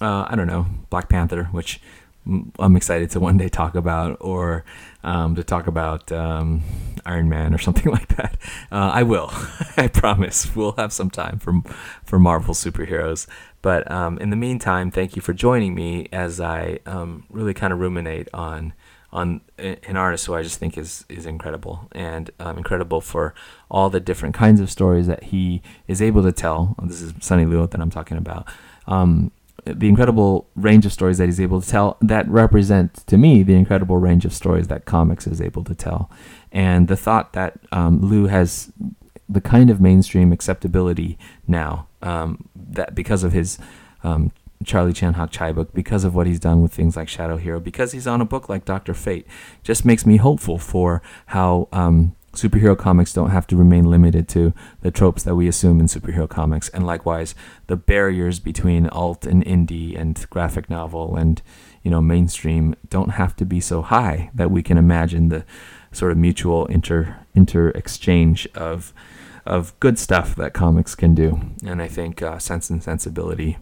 uh, 0.00 0.26
I 0.28 0.36
don't 0.36 0.46
know, 0.46 0.66
Black 0.88 1.08
Panther, 1.08 1.44
which 1.52 1.80
I'm 2.26 2.76
excited 2.76 3.10
to 3.10 3.20
one 3.20 3.36
day 3.36 3.48
talk 3.48 3.74
about, 3.74 4.16
or 4.20 4.64
um, 5.04 5.34
to 5.36 5.44
talk 5.44 5.66
about 5.66 6.10
um, 6.10 6.62
Iron 7.04 7.28
Man 7.28 7.54
or 7.54 7.58
something 7.66 7.90
like 7.90 8.08
that. 8.16 8.36
Uh, 8.70 8.90
I 8.92 9.02
will. 9.02 9.30
I 9.76 9.88
promise. 9.88 10.54
We'll 10.54 10.72
have 10.72 10.92
some 10.92 11.10
time 11.10 11.38
for 11.38 11.60
for 12.04 12.18
Marvel 12.18 12.54
superheroes. 12.54 13.26
But 13.62 13.90
um, 13.90 14.18
in 14.18 14.30
the 14.30 14.36
meantime, 14.36 14.90
thank 14.90 15.16
you 15.16 15.22
for 15.22 15.32
joining 15.32 15.74
me 15.74 16.08
as 16.12 16.40
I 16.40 16.80
um, 16.86 17.24
really 17.30 17.54
kind 17.54 17.72
of 17.72 17.80
ruminate 17.80 18.28
on 18.34 18.72
on 19.12 19.40
an 19.58 19.96
artist 19.96 20.26
who 20.26 20.34
I 20.34 20.42
just 20.42 20.58
think 20.58 20.76
is 20.76 21.04
is 21.08 21.26
incredible 21.26 21.88
and 21.92 22.30
um, 22.38 22.58
incredible 22.58 23.00
for 23.00 23.34
all 23.70 23.88
the 23.88 24.00
different 24.00 24.34
kinds 24.34 24.60
of 24.60 24.70
stories 24.70 25.06
that 25.06 25.24
he 25.24 25.62
is 25.88 26.02
able 26.02 26.22
to 26.22 26.32
tell. 26.32 26.74
This 26.82 27.00
is 27.00 27.14
Sonny 27.20 27.44
Liew 27.44 27.70
that 27.70 27.80
I'm 27.80 27.90
talking 27.90 28.18
about. 28.18 28.46
Um, 28.86 29.32
the 29.66 29.88
incredible 29.88 30.48
range 30.54 30.86
of 30.86 30.92
stories 30.92 31.18
that 31.18 31.26
he's 31.26 31.40
able 31.40 31.60
to 31.60 31.68
tell 31.68 31.96
that 32.00 32.28
represent 32.28 32.94
to 33.06 33.18
me 33.18 33.42
the 33.42 33.54
incredible 33.54 33.96
range 33.96 34.24
of 34.24 34.32
stories 34.32 34.68
that 34.68 34.84
comics 34.84 35.26
is 35.26 35.40
able 35.40 35.64
to 35.64 35.74
tell, 35.74 36.10
and 36.52 36.88
the 36.88 36.96
thought 36.96 37.32
that 37.32 37.58
um, 37.72 38.00
Liew 38.00 38.28
has 38.28 38.72
the 39.28 39.40
kind 39.40 39.70
of 39.70 39.80
mainstream 39.80 40.32
acceptability 40.32 41.18
now 41.48 41.88
um, 42.02 42.48
that 42.54 42.94
because 42.94 43.24
of 43.24 43.32
his 43.32 43.58
um, 44.04 44.30
Charlie 44.64 44.92
Chan 44.92 45.14
Hock 45.14 45.30
Chye 45.30 45.52
book 45.52 45.72
because 45.74 46.04
of 46.04 46.14
what 46.14 46.26
he's 46.26 46.40
done 46.40 46.62
with 46.62 46.72
things 46.72 46.96
like 46.96 47.08
Shadow 47.08 47.36
Hero, 47.36 47.60
because 47.60 47.92
he's 47.92 48.06
on 48.06 48.20
a 48.20 48.24
book 48.24 48.48
like 48.48 48.64
Doctor 48.64 48.94
Fate, 48.94 49.26
just 49.62 49.84
makes 49.84 50.06
me 50.06 50.16
hopeful 50.16 50.58
for 50.58 51.02
how 51.26 51.68
um, 51.72 52.14
superhero 52.36 52.76
comics 52.76 53.12
don't 53.12 53.30
have 53.30 53.46
to 53.48 53.56
remain 53.56 53.84
limited 53.84 54.28
to 54.28 54.52
the 54.82 54.90
tropes 54.90 55.22
that 55.24 55.34
we 55.34 55.48
assume 55.48 55.80
in 55.80 55.86
superhero 55.86 56.28
comics, 56.28 56.68
and 56.70 56.86
likewise 56.86 57.34
the 57.66 57.76
barriers 57.76 58.38
between 58.38 58.88
alt 58.88 59.26
and 59.26 59.44
indie 59.44 59.98
and 59.98 60.28
graphic 60.30 60.70
novel 60.70 61.16
and 61.16 61.42
you 61.82 61.90
know 61.90 62.00
mainstream 62.00 62.74
don't 62.88 63.10
have 63.10 63.34
to 63.36 63.44
be 63.44 63.60
so 63.60 63.82
high 63.82 64.30
that 64.34 64.50
we 64.50 64.62
can 64.62 64.78
imagine 64.78 65.28
the 65.28 65.44
sort 65.92 66.12
of 66.12 66.18
mutual 66.18 66.66
inter 66.66 67.16
inter 67.34 67.70
exchange 67.70 68.46
of 68.54 68.92
of 69.46 69.78
good 69.80 69.98
stuff 69.98 70.34
that 70.34 70.52
comics 70.52 70.94
can 70.94 71.14
do. 71.14 71.40
And 71.64 71.80
I 71.80 71.88
think 71.88 72.20
uh, 72.20 72.38
Sense 72.38 72.68
and 72.68 72.82
Sensibility 72.82 73.58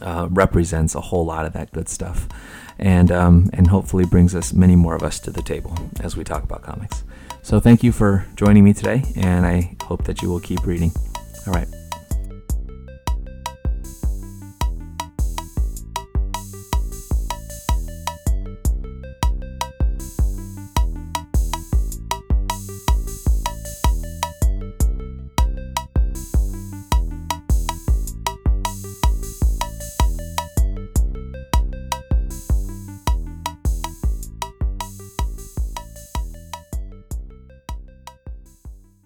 uh, 0.00 0.28
represents 0.30 0.94
a 0.94 1.00
whole 1.00 1.24
lot 1.24 1.44
of 1.44 1.52
that 1.52 1.72
good 1.72 1.88
stuff, 1.88 2.28
and 2.78 3.10
um, 3.10 3.50
and 3.52 3.68
hopefully 3.68 4.04
brings 4.04 4.34
us 4.34 4.52
many 4.52 4.76
more 4.76 4.94
of 4.94 5.02
us 5.02 5.20
to 5.20 5.30
the 5.30 5.42
table 5.42 5.76
as 6.00 6.16
we 6.16 6.24
talk 6.24 6.44
about 6.44 6.62
comics. 6.62 7.04
So 7.44 7.60
thank 7.60 7.84
you 7.84 7.92
for 7.92 8.26
joining 8.36 8.64
me 8.64 8.72
today, 8.72 9.04
and 9.16 9.44
I 9.44 9.76
hope 9.82 10.04
that 10.04 10.22
you 10.22 10.30
will 10.30 10.40
keep 10.40 10.66
reading. 10.66 10.90
All 11.46 11.52
right. 11.52 11.68